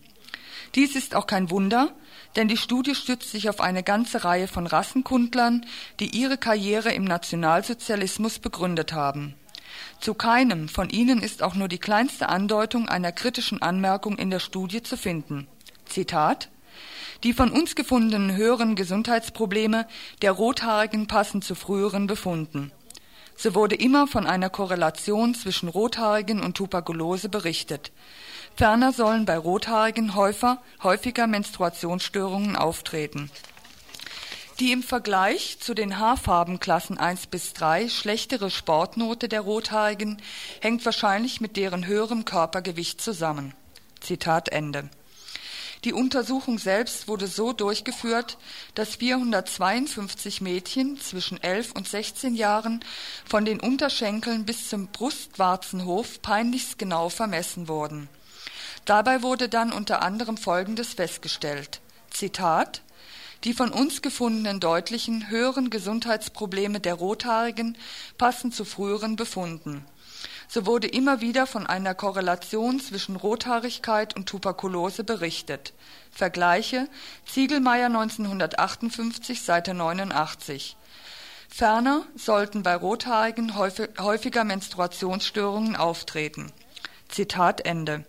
[0.75, 1.93] Dies ist auch kein Wunder,
[2.37, 5.65] denn die Studie stützt sich auf eine ganze Reihe von Rassenkundlern,
[6.01, 9.35] die ihre Karriere im Nationalsozialismus begründet haben.
[10.01, 14.41] Zu keinem von ihnen ist auch nur die kleinste Andeutung einer kritischen Anmerkung in der
[14.41, 15.49] Studie zu finden.
[15.87, 16.51] Zitat
[17.23, 19.87] Die von uns gefundenen höheren Gesundheitsprobleme
[20.23, 22.73] der Rothaarigen passen zu früheren Befunden.
[23.37, 27.93] So wurde immer von einer Korrelation zwischen Rothaarigen und Tuberkulose berichtet.
[28.57, 33.31] Ferner sollen bei Rothaarigen häufer, häufiger Menstruationsstörungen auftreten.
[34.59, 40.17] Die im Vergleich zu den Haarfarbenklassen 1 bis 3 schlechtere Sportnote der Rothaarigen
[40.63, 43.53] hängt wahrscheinlich mit deren höherem Körpergewicht zusammen.
[44.01, 44.89] Zitat Ende.
[45.87, 48.39] Die Untersuchung selbst wurde so durchgeführt,
[48.75, 52.85] dass 452 Mädchen zwischen 11 und 16 Jahren
[53.25, 58.09] von den Unterschenkeln bis zum Brustwarzenhof peinlichst genau vermessen wurden.
[58.85, 61.81] Dabei wurde dann unter anderem Folgendes festgestellt.
[62.11, 62.83] Zitat
[63.45, 67.79] die von uns gefundenen deutlichen höheren Gesundheitsprobleme der Rothaarigen
[68.19, 69.85] passen zu früheren Befunden.
[70.49, 75.75] So wurde immer wieder von einer Korrelation zwischen Rothaarigkeit und Tuberkulose berichtet.
[76.11, 76.89] Vergleiche
[77.27, 80.77] Ziegelmeier 1958, Seite 89.
[81.49, 86.53] Ferner sollten bei Rothaarigen häufiger Menstruationsstörungen auftreten.
[87.09, 88.05] Zitat Ende.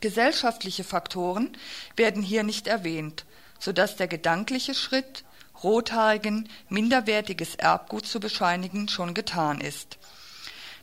[0.00, 1.56] Gesellschaftliche Faktoren
[1.96, 3.24] werden hier nicht erwähnt,
[3.58, 5.24] so dass der gedankliche Schritt,
[5.62, 9.98] Rothaarigen minderwertiges Erbgut zu bescheinigen, schon getan ist.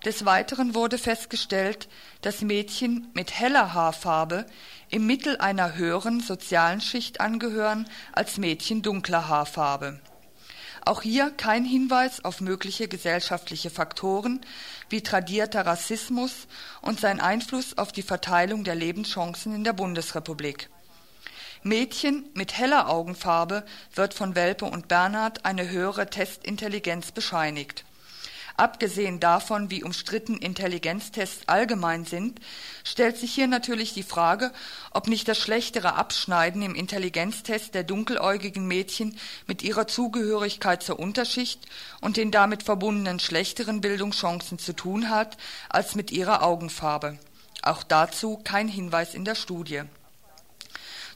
[0.06, 1.90] Des Weiteren wurde festgestellt,
[2.22, 4.46] dass Mädchen mit heller Haarfarbe
[4.90, 10.00] im Mittel einer höheren sozialen Schicht angehören als Mädchen dunkler Haarfarbe.
[10.86, 14.40] Auch hier kein Hinweis auf mögliche gesellschaftliche Faktoren
[14.88, 16.48] wie tradierter Rassismus
[16.82, 20.70] und sein Einfluss auf die Verteilung der Lebenschancen in der Bundesrepublik.
[21.62, 27.84] Mädchen mit heller Augenfarbe wird von Welpe und Bernhard eine höhere Testintelligenz bescheinigt
[28.60, 32.42] Abgesehen davon, wie umstritten Intelligenztests allgemein sind,
[32.84, 34.52] stellt sich hier natürlich die Frage,
[34.92, 41.68] ob nicht das schlechtere Abschneiden im Intelligenztest der dunkeläugigen Mädchen mit ihrer Zugehörigkeit zur Unterschicht
[42.02, 45.38] und den damit verbundenen schlechteren Bildungschancen zu tun hat,
[45.70, 47.18] als mit ihrer Augenfarbe.
[47.62, 49.84] Auch dazu kein Hinweis in der Studie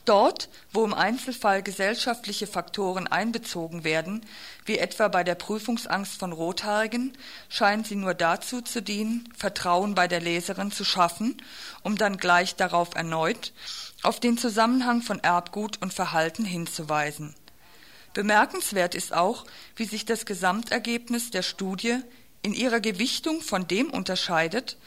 [0.05, 4.25] Dort, wo im Einzelfall gesellschaftliche Faktoren einbezogen werden,
[4.65, 10.09] wie etwa bei der Prüfungsangst von Rothaarigen, scheinen sie nur dazu zu dienen, Vertrauen bei
[10.09, 11.41] der Leserin zu schaffen,
[11.83, 13.53] um dann gleich darauf erneut
[14.01, 17.33] auf den Zusammenhang von Erbgut und Verhalten hinzuweisen.
[18.13, 19.45] Bemerkenswert ist auch,
[19.77, 21.99] wie sich das Gesamtergebnis der Studie
[22.41, 24.77] in ihrer Gewichtung von dem unterscheidet,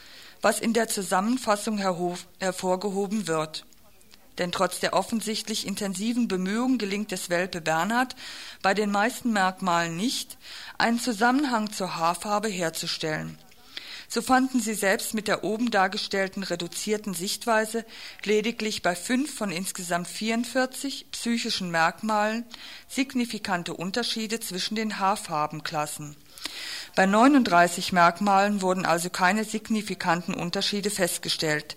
[0.43, 3.65] was in der Zusammenfassung hervorgehoben wird
[4.37, 8.15] denn trotz der offensichtlich intensiven Bemühungen gelingt es Welpe Bernhard
[8.61, 10.37] bei den meisten Merkmalen nicht,
[10.77, 13.37] einen Zusammenhang zur Haarfarbe herzustellen.
[14.09, 17.85] So fanden sie selbst mit der oben dargestellten reduzierten Sichtweise
[18.23, 22.45] lediglich bei fünf von insgesamt 44 psychischen Merkmalen
[22.87, 26.15] signifikante Unterschiede zwischen den Haarfarbenklassen.
[26.95, 31.75] Bei 39 Merkmalen wurden also keine signifikanten Unterschiede festgestellt.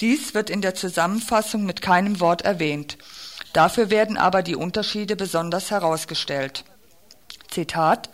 [0.00, 2.96] Dies wird in der Zusammenfassung mit keinem Wort erwähnt.
[3.52, 6.64] Dafür werden aber die Unterschiede besonders herausgestellt.
[7.48, 8.08] Zitat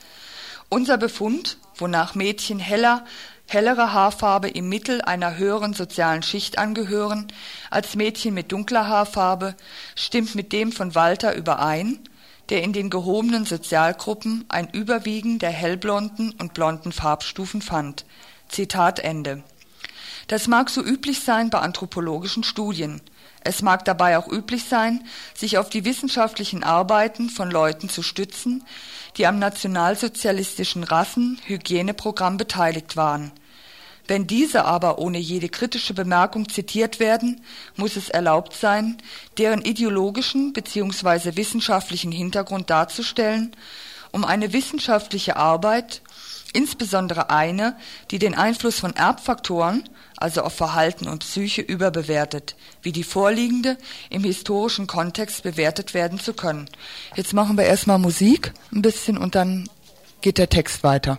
[0.68, 3.05] Unser Befund, wonach Mädchen heller,
[3.47, 7.28] hellere Haarfarbe im Mittel einer höheren sozialen Schicht angehören
[7.70, 9.55] als Mädchen mit dunkler Haarfarbe,
[9.95, 12.01] stimmt mit dem von Walter überein,
[12.49, 18.05] der in den gehobenen Sozialgruppen ein Überwiegen der hellblonden und blonden Farbstufen fand.
[18.49, 19.45] Zitat Ende.
[20.27, 23.01] Das mag so üblich sein bei anthropologischen Studien.
[23.41, 25.05] Es mag dabei auch üblich sein,
[25.35, 28.64] sich auf die wissenschaftlichen Arbeiten von Leuten zu stützen,
[29.16, 33.31] die am nationalsozialistischen Rassenhygieneprogramm beteiligt waren.
[34.09, 37.41] Wenn diese aber ohne jede kritische Bemerkung zitiert werden,
[37.77, 38.99] muss es erlaubt sein,
[39.39, 41.37] deren ideologischen bzw.
[41.37, 43.55] wissenschaftlichen Hintergrund darzustellen,
[44.12, 46.03] um eine wissenschaftliche Arbeit,
[46.53, 47.77] insbesondere eine,
[48.11, 49.85] die den Einfluss von Erbfaktoren
[50.16, 53.76] also auf Verhalten und Psyche, überbewertet, wie die vorliegende
[54.10, 56.68] im historischen Kontext bewertet werden zu können.
[57.14, 59.68] Jetzt machen wir erstmal Musik ein bisschen und dann
[60.20, 61.18] geht der Text weiter.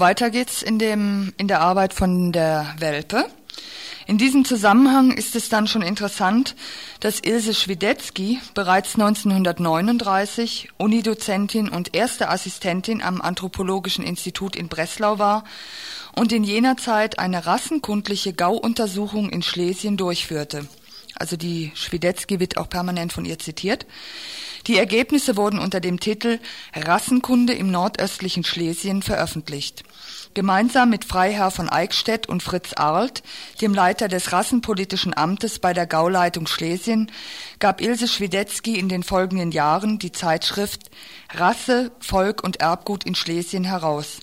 [0.00, 3.26] Weiter geht's in dem, in der Arbeit von der Welpe.
[4.06, 6.56] In diesem Zusammenhang ist es dann schon interessant,
[6.98, 15.44] dass Ilse Schwidetzky bereits 1939 Unidozentin und erste Assistentin am Anthropologischen Institut in Breslau war
[16.16, 20.66] und in jener Zeit eine rassenkundliche Gauuntersuchung in Schlesien durchführte.
[21.14, 23.86] Also die Schwidetzky wird auch permanent von ihr zitiert.
[24.66, 26.38] Die Ergebnisse wurden unter dem Titel
[26.74, 29.84] Rassenkunde im nordöstlichen Schlesien veröffentlicht.
[30.32, 33.24] Gemeinsam mit Freiherr von Eickstedt und Fritz Arlt,
[33.60, 37.10] dem Leiter des Rassenpolitischen Amtes bei der Gauleitung Schlesien,
[37.58, 40.88] gab Ilse Schwidetzky in den folgenden Jahren die Zeitschrift
[41.34, 44.20] Rasse, Volk und Erbgut in Schlesien heraus.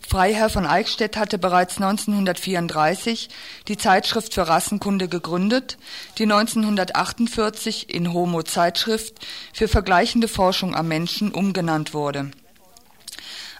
[0.00, 3.28] Freiherr von Eickstedt hatte bereits 1934
[3.66, 5.76] die Zeitschrift für Rassenkunde gegründet,
[6.18, 12.30] die 1948 in Homo Zeitschrift für vergleichende Forschung am Menschen umgenannt wurde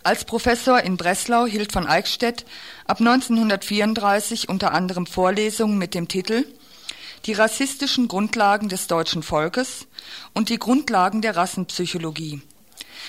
[0.06, 2.46] als Professor in Breslau hielt von Eickstedt
[2.86, 6.46] ab 1934 unter anderem Vorlesungen mit dem Titel
[7.24, 9.88] Die rassistischen Grundlagen des deutschen Volkes
[10.32, 12.40] und die Grundlagen der Rassenpsychologie.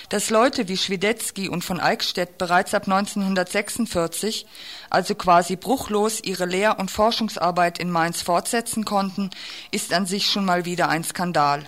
[0.10, 4.48] Dass Leute wie Schwidetzky und von Eickstedt bereits ab 1946,
[4.90, 9.30] also quasi bruchlos, ihre Lehr- und Forschungsarbeit in Mainz fortsetzen konnten,
[9.70, 11.68] ist an sich schon mal wieder ein Skandal.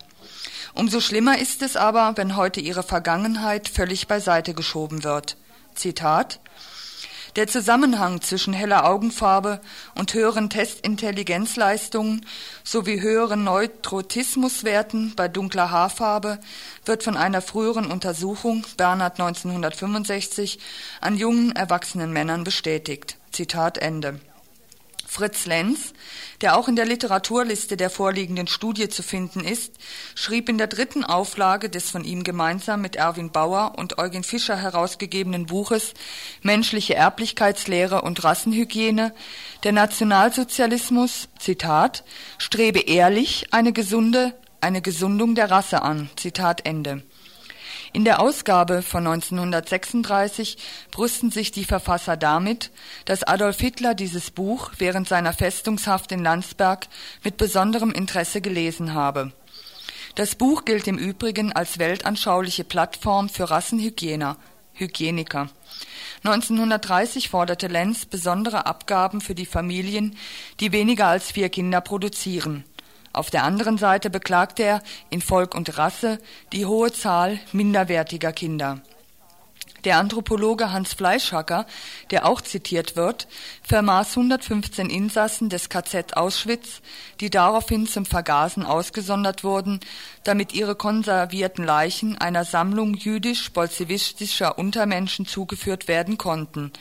[0.74, 5.38] Umso schlimmer ist es aber, wenn heute ihre Vergangenheit völlig beiseite geschoben wird.
[5.76, 6.40] Zitat
[7.36, 9.62] der Zusammenhang zwischen heller Augenfarbe
[9.96, 12.26] und höheren Testintelligenzleistungen
[12.64, 16.40] sowie höheren Neutrotismuswerten bei dunkler Haarfarbe
[16.86, 20.60] wird von einer früheren Untersuchung Bernhard 1965
[21.02, 23.18] an jungen erwachsenen Männern bestätigt.
[23.32, 24.20] Zitat Ende.
[25.10, 25.93] Fritz Lenz,
[26.41, 29.74] der auch in der Literaturliste der vorliegenden Studie zu finden ist,
[30.14, 34.55] schrieb in der dritten Auflage des von ihm gemeinsam mit Erwin Bauer und Eugen Fischer
[34.55, 35.95] herausgegebenen Buches
[36.43, 39.16] Menschliche Erblichkeitslehre und Rassenhygiene,
[39.64, 42.03] der Nationalsozialismus, Zitat,
[42.38, 47.01] strebe ehrlich eine gesunde, eine Gesundung der Rasse an, Zitat Ende.
[47.92, 50.58] In der Ausgabe von 1936
[50.92, 52.72] brüsten sich die Verfasser damit,
[53.06, 56.88] dass Adolf Hitler dieses Buch während seiner Festungshaft in Landsberg
[57.24, 59.32] mit besonderem Interesse gelesen habe.
[60.16, 64.38] Das Buch gilt im Übrigen als weltanschauliche Plattform für Rassenhygieniker.
[64.74, 65.50] Hygieniker.
[66.24, 70.16] 1930 forderte Lenz besondere Abgaben für die Familien,
[70.60, 72.64] die weniger als vier Kinder produzieren.
[73.12, 76.20] Auf der anderen Seite beklagte er in Volk und Rasse
[76.53, 78.82] die hohe Zahl minderwertiger Kinder.
[79.86, 81.66] Der Anthropologe Hans Fleischhacker,
[82.12, 83.28] der auch zitiert wird,
[83.64, 86.82] vermaß 115 Insassen des KZ Auschwitz,
[87.22, 89.80] die daraufhin zum Vergasen ausgesondert wurden,
[90.26, 96.74] damit ihre konservierten Leichen einer Sammlung jüdisch-bolschewistischer Untermenschen zugeführt werden konnten.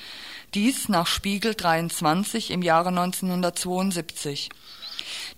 [0.55, 4.49] Dies nach Spiegel 23 im Jahre 1972.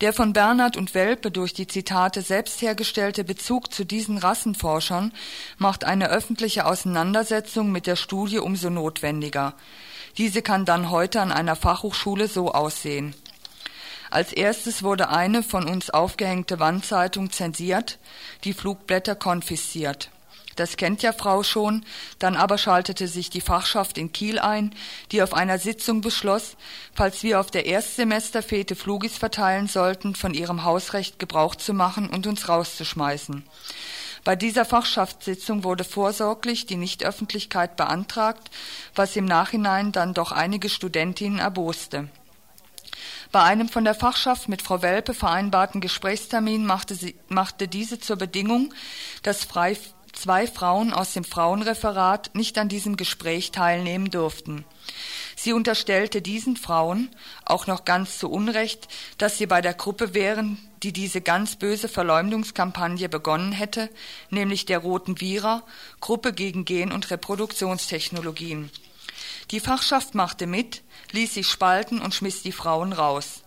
[0.00, 5.12] Der von Bernhard und Welpe durch die Zitate selbst hergestellte Bezug zu diesen Rassenforschern
[5.58, 9.52] macht eine öffentliche Auseinandersetzung mit der Studie umso notwendiger.
[10.16, 13.14] Diese kann dann heute an einer Fachhochschule so aussehen.
[14.10, 17.98] Als erstes wurde eine von uns aufgehängte Wandzeitung zensiert,
[18.44, 20.10] die Flugblätter konfisziert
[20.60, 21.84] das kennt ja Frau schon,
[22.18, 24.74] dann aber schaltete sich die Fachschaft in Kiel ein,
[25.10, 26.56] die auf einer Sitzung beschloss,
[26.94, 32.26] falls wir auf der Erstsemesterfete Flugis verteilen sollten, von ihrem Hausrecht Gebrauch zu machen und
[32.26, 33.42] uns rauszuschmeißen.
[34.22, 38.50] Bei dieser Fachschaftssitzung wurde vorsorglich die Nichtöffentlichkeit beantragt,
[38.94, 42.10] was im Nachhinein dann doch einige Studentinnen erboste.
[43.32, 48.16] Bei einem von der Fachschaft mit Frau Welpe vereinbarten Gesprächstermin machte, sie, machte diese zur
[48.16, 48.74] Bedingung,
[49.22, 49.76] dass frei
[50.20, 54.64] zwei Frauen aus dem Frauenreferat nicht an diesem Gespräch teilnehmen durften.
[55.34, 57.08] Sie unterstellte diesen Frauen,
[57.46, 61.88] auch noch ganz zu Unrecht, dass sie bei der Gruppe wären, die diese ganz böse
[61.88, 63.88] Verleumdungskampagne begonnen hätte,
[64.28, 65.62] nämlich der Roten Vira,
[66.00, 68.70] Gruppe gegen Gen- und Reproduktionstechnologien.
[69.50, 73.42] Die Fachschaft machte mit, ließ sich spalten und schmiss die Frauen raus.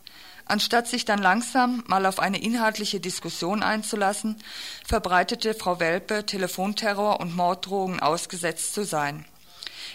[0.45, 4.37] Anstatt sich dann langsam mal auf eine inhaltliche Diskussion einzulassen,
[4.85, 9.25] verbreitete Frau Welpe Telefonterror und Morddrohungen ausgesetzt zu sein.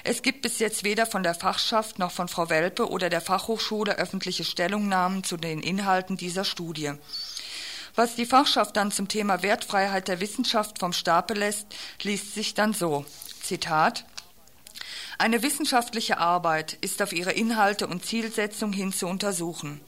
[0.05, 3.99] Es gibt bis jetzt weder von der Fachschaft noch von Frau Welpe oder der Fachhochschule
[3.99, 6.92] öffentliche Stellungnahmen zu den Inhalten dieser Studie.
[7.94, 11.66] Was die Fachschaft dann zum Thema Wertfreiheit der Wissenschaft vom Stapel lässt,
[12.03, 13.05] liest sich dann so.
[13.42, 14.05] Zitat
[15.20, 19.80] eine wissenschaftliche Arbeit ist auf ihre Inhalte und Zielsetzung hin zu untersuchen.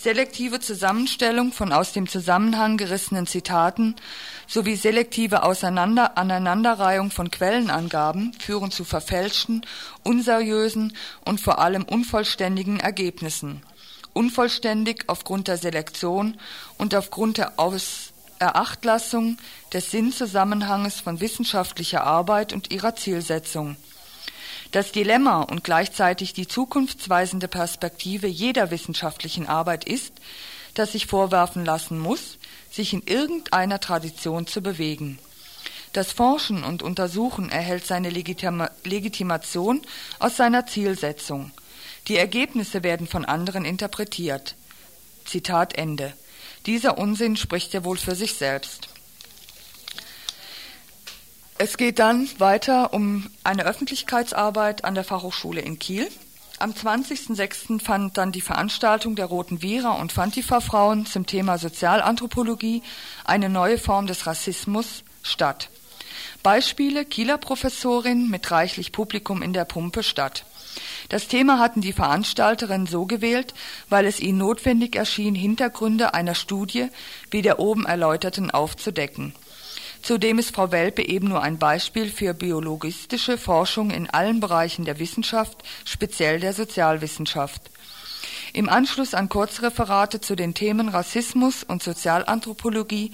[0.00, 3.96] Selektive Zusammenstellung von aus dem Zusammenhang gerissenen Zitaten
[4.46, 9.66] sowie selektive Auseinander Aneinanderreihung von Quellenangaben führen zu verfälschten,
[10.04, 13.62] unseriösen und vor allem unvollständigen Ergebnissen.
[14.12, 16.38] Unvollständig aufgrund der Selektion
[16.76, 19.36] und aufgrund der Aus Erachtlassung
[19.72, 23.76] des Sinnzusammenhanges von wissenschaftlicher Arbeit und ihrer Zielsetzung
[24.72, 30.12] das Dilemma und gleichzeitig die zukunftsweisende Perspektive jeder wissenschaftlichen Arbeit ist,
[30.74, 32.38] dass sich vorwerfen lassen muss,
[32.70, 35.18] sich in irgendeiner Tradition zu bewegen.
[35.92, 39.80] Das Forschen und Untersuchen erhält seine Legitima Legitimation
[40.18, 41.50] aus seiner Zielsetzung.
[42.08, 44.54] Die Ergebnisse werden von anderen interpretiert.
[45.24, 46.12] Zitat Ende.
[46.66, 48.88] Dieser Unsinn spricht ja wohl für sich selbst.
[51.60, 56.08] Es geht dann weiter um eine Öffentlichkeitsarbeit an der Fachhochschule in Kiel.
[56.60, 57.82] Am 20.06.
[57.82, 62.84] fand dann die Veranstaltung der Roten Vira und Fantifa-Frauen zum Thema Sozialanthropologie,
[63.24, 65.68] eine neue Form des Rassismus, statt.
[66.44, 70.44] Beispiele Kieler Professorin mit reichlich Publikum in der Pumpe statt.
[71.08, 73.52] Das Thema hatten die Veranstalterinnen so gewählt,
[73.88, 76.88] weil es ihnen notwendig erschien, Hintergründe einer Studie
[77.32, 79.34] wie der oben erläuterten aufzudecken.
[80.08, 84.98] Zudem ist Frau Welpe eben nur ein Beispiel für biologistische Forschung in allen Bereichen der
[84.98, 87.70] Wissenschaft, speziell der Sozialwissenschaft.
[88.54, 93.12] Im Anschluss an Kurzreferate zu den Themen Rassismus und Sozialanthropologie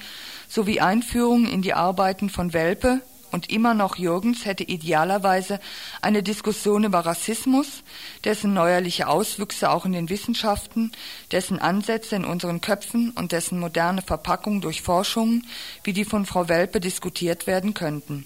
[0.48, 3.00] sowie Einführung in die Arbeiten von Welpe,
[3.34, 5.58] und immer noch Jürgens hätte idealerweise
[6.00, 7.82] eine Diskussion über Rassismus,
[8.22, 10.92] dessen neuerliche Auswüchse auch in den Wissenschaften,
[11.32, 15.48] dessen Ansätze in unseren Köpfen und dessen moderne Verpackung durch Forschungen
[15.82, 18.24] wie die von Frau Welpe diskutiert werden könnten.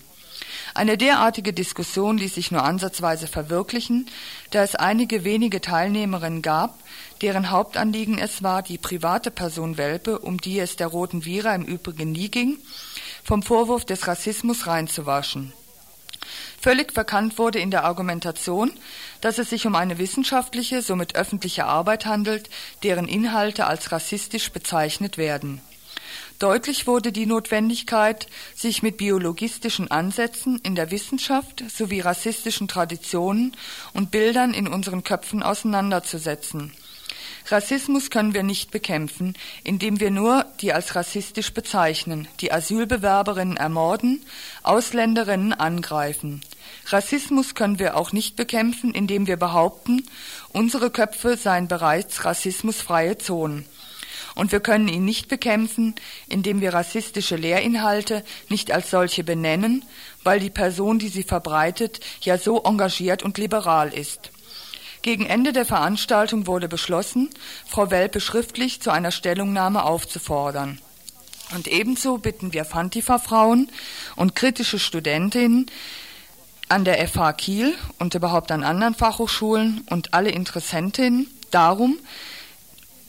[0.75, 4.11] Eine derartige Diskussion ließ sich nur ansatzweise verwirklichen,
[4.51, 6.79] da es einige wenige Teilnehmerinnen gab,
[7.23, 11.65] deren Hauptanliegen es war, die private Person Welpe, um die es der Roten Vira im
[11.65, 12.59] Übrigen nie ging,
[13.29, 15.53] vom Vorwurf des Rassismus reinzuwaschen.
[16.59, 18.73] Völlig verkannt wurde in der Argumentation,
[19.21, 22.49] dass es sich um eine wissenschaftliche, somit öffentliche Arbeit handelt,
[22.85, 25.61] deren Inhalte als rassistisch bezeichnet werden.
[26.39, 33.55] Deutlich wurde die Notwendigkeit, sich mit biologistischen Ansätzen in der Wissenschaft sowie rassistischen Traditionen
[33.93, 36.73] und Bildern in unseren Köpfen auseinanderzusetzen–
[37.51, 39.35] Rassismus können wir nicht bekämpfen,
[39.65, 44.23] indem wir nur die als rassistisch bezeichnen, die Asylbewerberinnen ermorden,
[44.63, 46.43] Ausländerinnen angreifen.
[46.87, 50.07] Rassismus können wir auch nicht bekämpfen, indem wir behaupten,
[50.51, 53.65] unsere Köpfe seien bereits rassismusfreie Zonen.
[54.35, 55.95] Und wir können ihn nicht bekämpfen,
[56.29, 59.85] indem wir rassistische Lehrinhalte nicht als solche benennen,
[60.23, 64.31] weil die Person, die sie verbreitet, ja so engagiert und liberal ist.
[65.03, 67.31] Gegen Ende der Veranstaltung wurde beschlossen,
[67.67, 70.81] Frau Welpe schriftlich zu einer Stellungnahme aufzufordern.
[71.55, 73.71] Und ebenso bitten wir Fantifa-Frauen
[74.17, 75.67] und kritische Studentinnen
[76.69, 81.99] an der FH Kiel und überhaupt an anderen Fachhochschulen und alle Interessentinnen darum,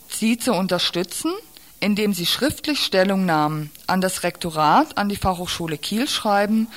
[0.08, 1.34] sie zu unterstützen,
[1.82, 6.68] indem sie schriftlich Stellungnahmen an das Rektorat, an die Fachhochschule Kiel schreiben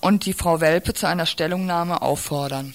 [0.00, 2.74] und die Frau Welpe zu einer Stellungnahme auffordern.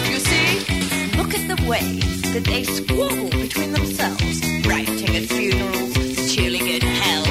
[1.71, 1.99] way
[2.33, 5.93] that they squabble between themselves, writing at funerals,
[6.33, 7.23] chilling in hell.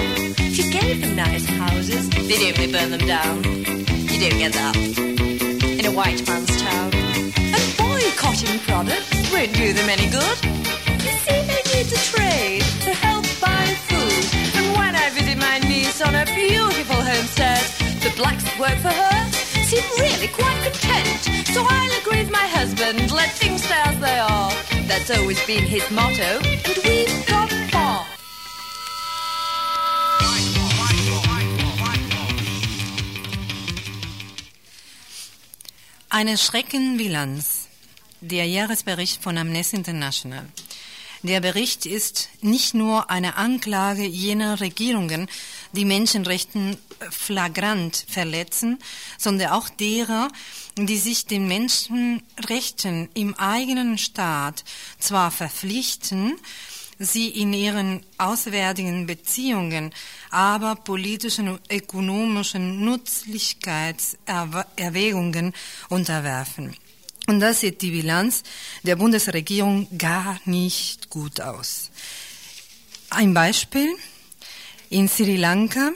[0.49, 3.37] If you gave them nice houses, they'd only burn them down.
[4.11, 4.77] You don't get that
[5.81, 6.89] in a white man's town.
[7.55, 10.39] And boycotting products won't do them any good.
[11.05, 14.25] You see, they need the trade to help buy food.
[14.57, 17.63] And when I visit my niece on a beautiful homestead,
[18.05, 19.30] the blacks work for her
[19.71, 21.21] seem really quite content.
[21.55, 24.53] So I'll agree with my husband, let things stay as they are.
[24.89, 26.31] That's always been his motto,
[26.69, 28.05] and we've got far.
[36.09, 37.69] Eine Schreckenbilanz.
[38.23, 40.45] Der Jahresbericht von Amnesty International.
[41.23, 45.29] Der Bericht ist nicht nur eine Anklage jener Regierungen,
[45.73, 46.77] die Menschenrechten
[47.11, 48.79] flagrant verletzen,
[49.19, 50.29] sondern auch derer,
[50.77, 54.65] die sich den Menschenrechten im eigenen Staat
[54.99, 56.39] zwar verpflichten,
[56.99, 59.93] sie in ihren auswärtigen Beziehungen
[60.31, 65.53] aber politischen und ökonomischen Nützlichkeitserwägungen
[65.89, 66.77] unterwerfen.
[67.27, 68.43] Und da sieht die Bilanz
[68.83, 71.91] der Bundesregierung gar nicht gut aus.
[73.09, 73.95] Ein Beispiel.
[74.89, 75.93] In Sri Lanka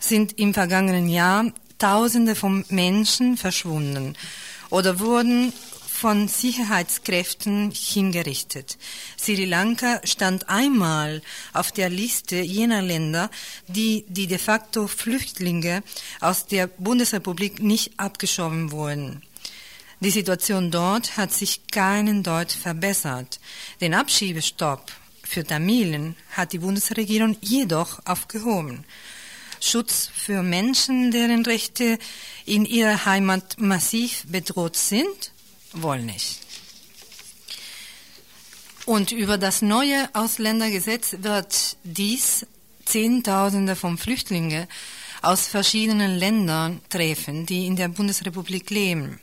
[0.00, 4.14] sind im vergangenen Jahr Tausende von Menschen verschwunden
[4.68, 5.52] oder wurden
[6.00, 8.78] von Sicherheitskräften hingerichtet.
[9.18, 11.20] Sri Lanka stand einmal
[11.52, 13.30] auf der Liste jener Länder,
[13.66, 15.82] die die de facto Flüchtlinge
[16.20, 19.22] aus der Bundesrepublik nicht abgeschoben wurden.
[20.00, 23.38] Die Situation dort hat sich keinen Deut verbessert.
[23.82, 24.90] Den Abschiebestopp
[25.22, 28.84] für Tamilen hat die Bundesregierung jedoch aufgehoben.
[29.60, 31.98] Schutz für Menschen, deren Rechte
[32.46, 35.32] in ihrer Heimat massiv bedroht sind,
[35.72, 36.38] wohl nicht.
[38.86, 42.46] Und über das neue Ausländergesetz wird dies
[42.86, 44.66] Zehntausende von Flüchtlingen
[45.22, 49.20] aus verschiedenen Ländern treffen, die in der Bundesrepublik leben.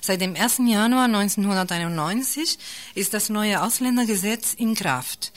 [0.00, 0.62] Seit dem 1.
[0.66, 2.58] Januar 1991
[2.94, 5.32] ist das neue Ausländergesetz in Kraft.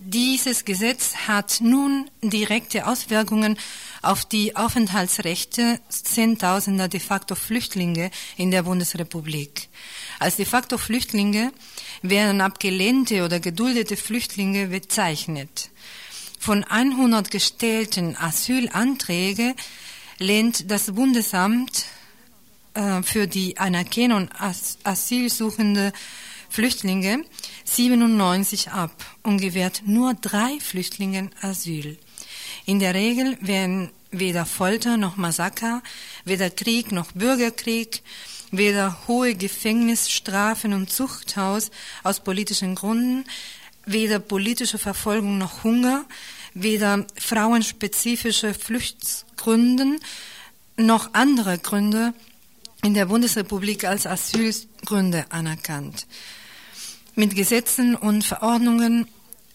[0.00, 3.58] Dieses Gesetz hat nun direkte Auswirkungen
[4.00, 9.68] auf die Aufenthaltsrechte Zehntausender de facto Flüchtlinge in der Bundesrepublik.
[10.20, 11.52] Als de facto Flüchtlinge
[12.02, 15.70] werden abgelehnte oder geduldete Flüchtlinge bezeichnet.
[16.38, 19.54] Von 100 gestellten Asylanträgen
[20.18, 21.86] lehnt das Bundesamt
[22.74, 25.92] äh, für die Anerkennung als asylsuchende
[26.48, 27.24] Flüchtlinge
[27.64, 31.98] 97 ab und gewährt nur drei Flüchtlingen Asyl.
[32.64, 35.82] In der Regel werden weder Folter noch Massaker,
[36.24, 38.02] weder Krieg noch Bürgerkrieg,
[38.50, 41.70] weder hohe Gefängnisstrafen und Zuchthaus
[42.02, 43.24] aus politischen Gründen,
[43.84, 46.04] weder politische Verfolgung noch Hunger,
[46.54, 50.00] weder frauenspezifische Flüchtgründen
[50.76, 52.14] noch andere Gründe
[52.82, 56.06] in der Bundesrepublik als Asylgründe anerkannt.
[57.18, 59.08] Mit Gesetzen und Verordnungen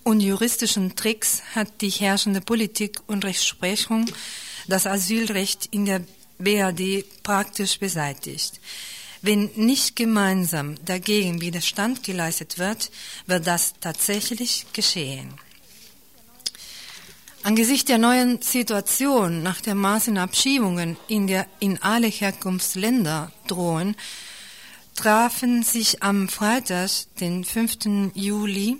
[0.03, 4.05] und juristischen Tricks hat die herrschende Politik und Rechtsprechung
[4.67, 6.01] das Asylrecht in der
[6.39, 8.59] BRD praktisch beseitigt.
[9.21, 12.91] Wenn nicht gemeinsam dagegen Widerstand geleistet wird,
[13.27, 15.33] wird das tatsächlich geschehen.
[17.43, 23.95] Angesichts der neuen Situation nach der Massenabschiebungen in, der, in alle Herkunftsländer drohen,
[24.95, 26.89] trafen sich am Freitag,
[27.19, 28.11] den 5.
[28.13, 28.77] Juli,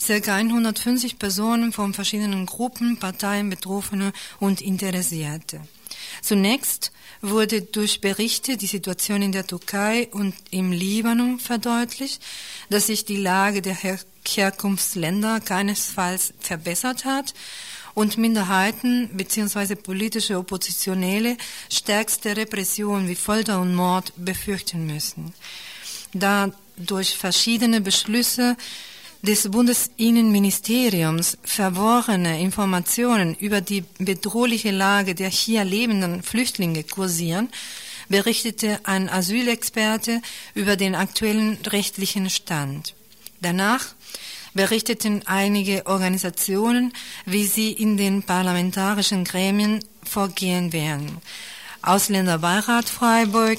[0.00, 5.60] circa 150 Personen von verschiedenen Gruppen, Parteien, Betroffene und Interessierte.
[6.22, 12.22] Zunächst wurde durch Berichte die Situation in der Türkei und im Libanon verdeutlicht,
[12.70, 13.76] dass sich die Lage der
[14.24, 17.34] Herkunftsländer keinesfalls verbessert hat
[17.98, 19.74] und Minderheiten bzw.
[19.74, 21.36] politische Oppositionelle
[21.68, 25.34] stärkste Repression wie Folter und Mord befürchten müssen.
[26.12, 28.56] Da durch verschiedene Beschlüsse
[29.22, 37.48] des Bundesinnenministeriums verworrene Informationen über die bedrohliche Lage der hier lebenden Flüchtlinge kursieren,
[38.08, 40.22] berichtete ein Asylexperte
[40.54, 42.94] über den aktuellen rechtlichen Stand.
[43.40, 43.86] Danach
[44.54, 46.92] berichteten einige Organisationen,
[47.24, 51.18] wie sie in den parlamentarischen Gremien vorgehen werden.
[51.82, 53.58] Ausländerbeirat Freiburg,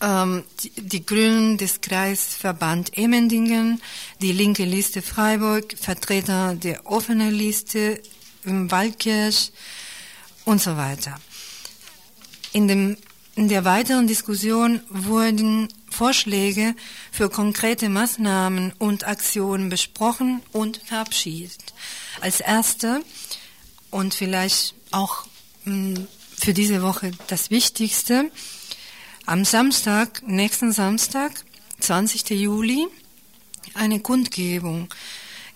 [0.00, 3.80] ähm, die, die, Grünen des Kreisverband Emmendingen,
[4.20, 8.00] die linke Liste Freiburg, Vertreter der offenen Liste
[8.44, 9.52] im Waldkirch
[10.44, 11.20] und so weiter.
[12.52, 12.96] In, dem,
[13.40, 16.74] in der weiteren Diskussion wurden Vorschläge
[17.10, 21.72] für konkrete Maßnahmen und Aktionen besprochen und verabschiedet.
[22.20, 23.02] Als erste
[23.88, 25.24] und vielleicht auch
[25.64, 28.30] hm, für diese Woche das Wichtigste,
[29.24, 31.32] am Samstag, nächsten Samstag,
[31.78, 32.28] 20.
[32.38, 32.88] Juli,
[33.72, 34.88] eine Kundgebung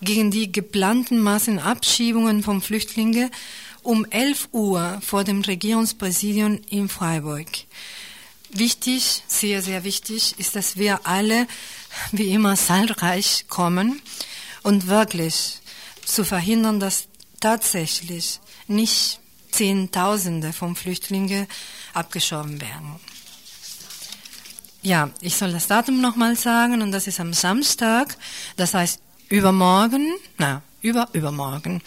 [0.01, 3.31] gegen die geplanten Massenabschiebungen von Flüchtlingen
[3.85, 7.47] um 11 Uhr vor dem Regierungspräsidium in Freiburg.
[8.51, 11.47] Wichtig, sehr, sehr wichtig ist, dass wir alle
[12.13, 14.01] wie immer zahlreich kommen
[14.63, 15.59] und wirklich
[16.05, 17.09] zu verhindern, dass
[17.41, 19.21] tatsächlich nicht
[19.51, 21.47] Zehntausende von Flüchtlingen
[21.93, 22.97] abgeschoben werden.
[24.83, 28.17] Ja, ich soll das Datum nochmal sagen und das ist am Samstag,
[28.57, 31.81] das heißt übermorgen, na, über übermorgen,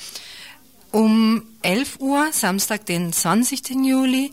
[0.92, 3.70] um 11 Uhr, Samstag, den 20.
[3.86, 4.32] Juli,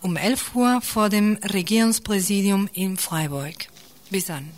[0.00, 3.54] um 11 Uhr vor dem Regierungspräsidium in Freiburg.
[4.10, 4.50] Bis dann.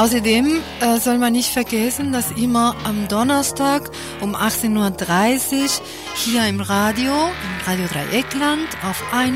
[0.00, 3.90] Außerdem äh, soll man nicht vergessen, dass immer am Donnerstag
[4.22, 5.68] um 18.30 Uhr
[6.14, 9.26] hier im Radio, im Radio Dreieckland auf 102,3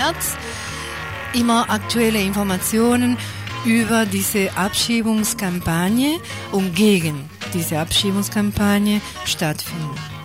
[0.00, 0.36] MHz
[1.32, 3.16] immer aktuelle Informationen
[3.64, 6.18] über diese Abschiebungskampagne
[6.50, 10.19] und gegen diese Abschiebungskampagne stattfinden.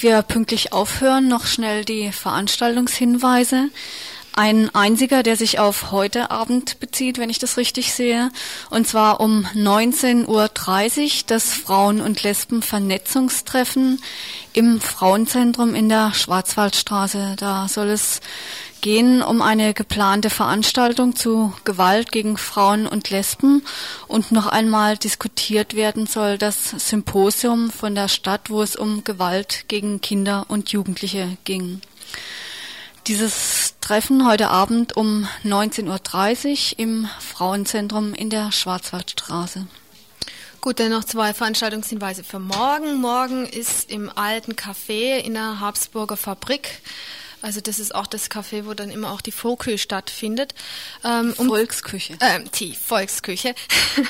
[0.00, 3.68] Wir pünktlich aufhören, noch schnell die Veranstaltungshinweise.
[4.32, 8.30] Ein einziger, der sich auf heute Abend bezieht, wenn ich das richtig sehe,
[8.70, 14.00] und zwar um 19.30 Uhr das Frauen- und Lesben-Vernetzungstreffen
[14.52, 17.34] im Frauenzentrum in der Schwarzwaldstraße.
[17.36, 18.20] Da soll es
[18.80, 23.62] gehen um eine geplante Veranstaltung zu Gewalt gegen Frauen und Lesben
[24.06, 29.64] und noch einmal diskutiert werden soll das Symposium von der Stadt, wo es um Gewalt
[29.68, 31.80] gegen Kinder und Jugendliche ging.
[33.06, 39.66] Dieses Treffen heute Abend um 19.30 Uhr im Frauenzentrum in der Schwarzwaldstraße.
[40.60, 43.00] Gut, dann noch zwei Veranstaltungshinweise für morgen.
[43.00, 46.82] Morgen ist im alten Café in der Habsburger Fabrik
[47.42, 50.54] also das ist auch das Café, wo dann immer auch die Fokü stattfindet.
[51.04, 52.14] Ähm, um, Volksküche.
[52.20, 53.54] Äh, die Volksküche.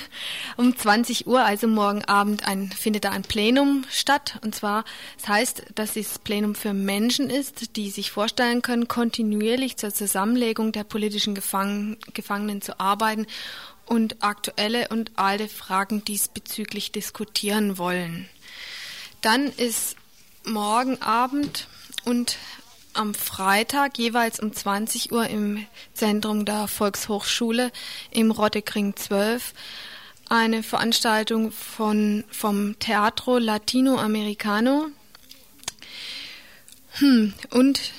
[0.56, 4.38] um 20 Uhr, also morgen Abend, ein, findet da ein Plenum statt.
[4.42, 4.84] Und zwar,
[5.18, 10.72] das heißt, dass das Plenum für Menschen ist, die sich vorstellen können, kontinuierlich zur Zusammenlegung
[10.72, 13.26] der politischen Gefang Gefangenen zu arbeiten
[13.86, 18.28] und aktuelle und alte Fragen diesbezüglich diskutieren wollen.
[19.20, 19.96] Dann ist
[20.44, 21.68] morgen Abend
[22.04, 22.36] und
[22.98, 27.70] am Freitag jeweils um 20 Uhr im Zentrum der Volkshochschule
[28.10, 29.54] im Rottekring 12
[30.28, 34.88] eine Veranstaltung von, vom Teatro Latinoamericano.
[36.98, 37.92] Hm, und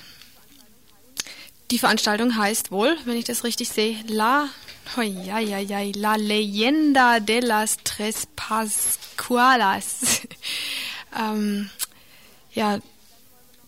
[1.72, 4.50] die Veranstaltung heißt wohl, wenn ich das richtig sehe, La,
[4.98, 10.22] oh, ja, ja, ja, La Leyenda de las Tres Pascualas.
[11.18, 11.70] ähm,
[12.52, 12.80] ja,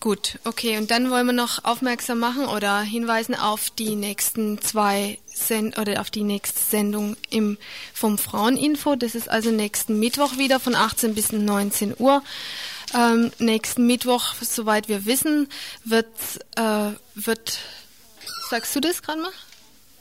[0.02, 0.78] Gut, okay.
[0.78, 6.00] Und dann wollen wir noch aufmerksam machen oder hinweisen auf die nächsten zwei Send oder
[6.00, 7.56] auf die nächste Sendung im
[7.94, 8.96] vom Fraueninfo.
[8.96, 12.20] Das ist also nächsten Mittwoch wieder von 18 bis 19 Uhr.
[12.94, 15.48] Ähm, nächsten Mittwoch, soweit wir wissen,
[15.84, 16.08] wird
[16.56, 17.60] äh, wird
[18.50, 19.30] sagst du das gerade mal?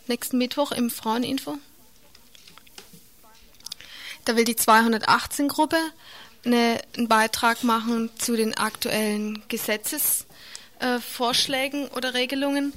[0.07, 1.59] Nächsten Mittwoch im Fraueninfo.
[4.25, 5.77] Da will die 218 Gruppe
[6.45, 12.73] eine, einen Beitrag machen zu den aktuellen Gesetzesvorschlägen äh, oder Regelungen.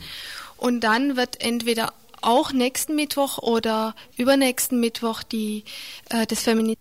[0.56, 5.64] Und dann wird entweder auch nächsten Mittwoch oder übernächsten Mittwoch die,
[6.10, 6.78] äh, das Feminist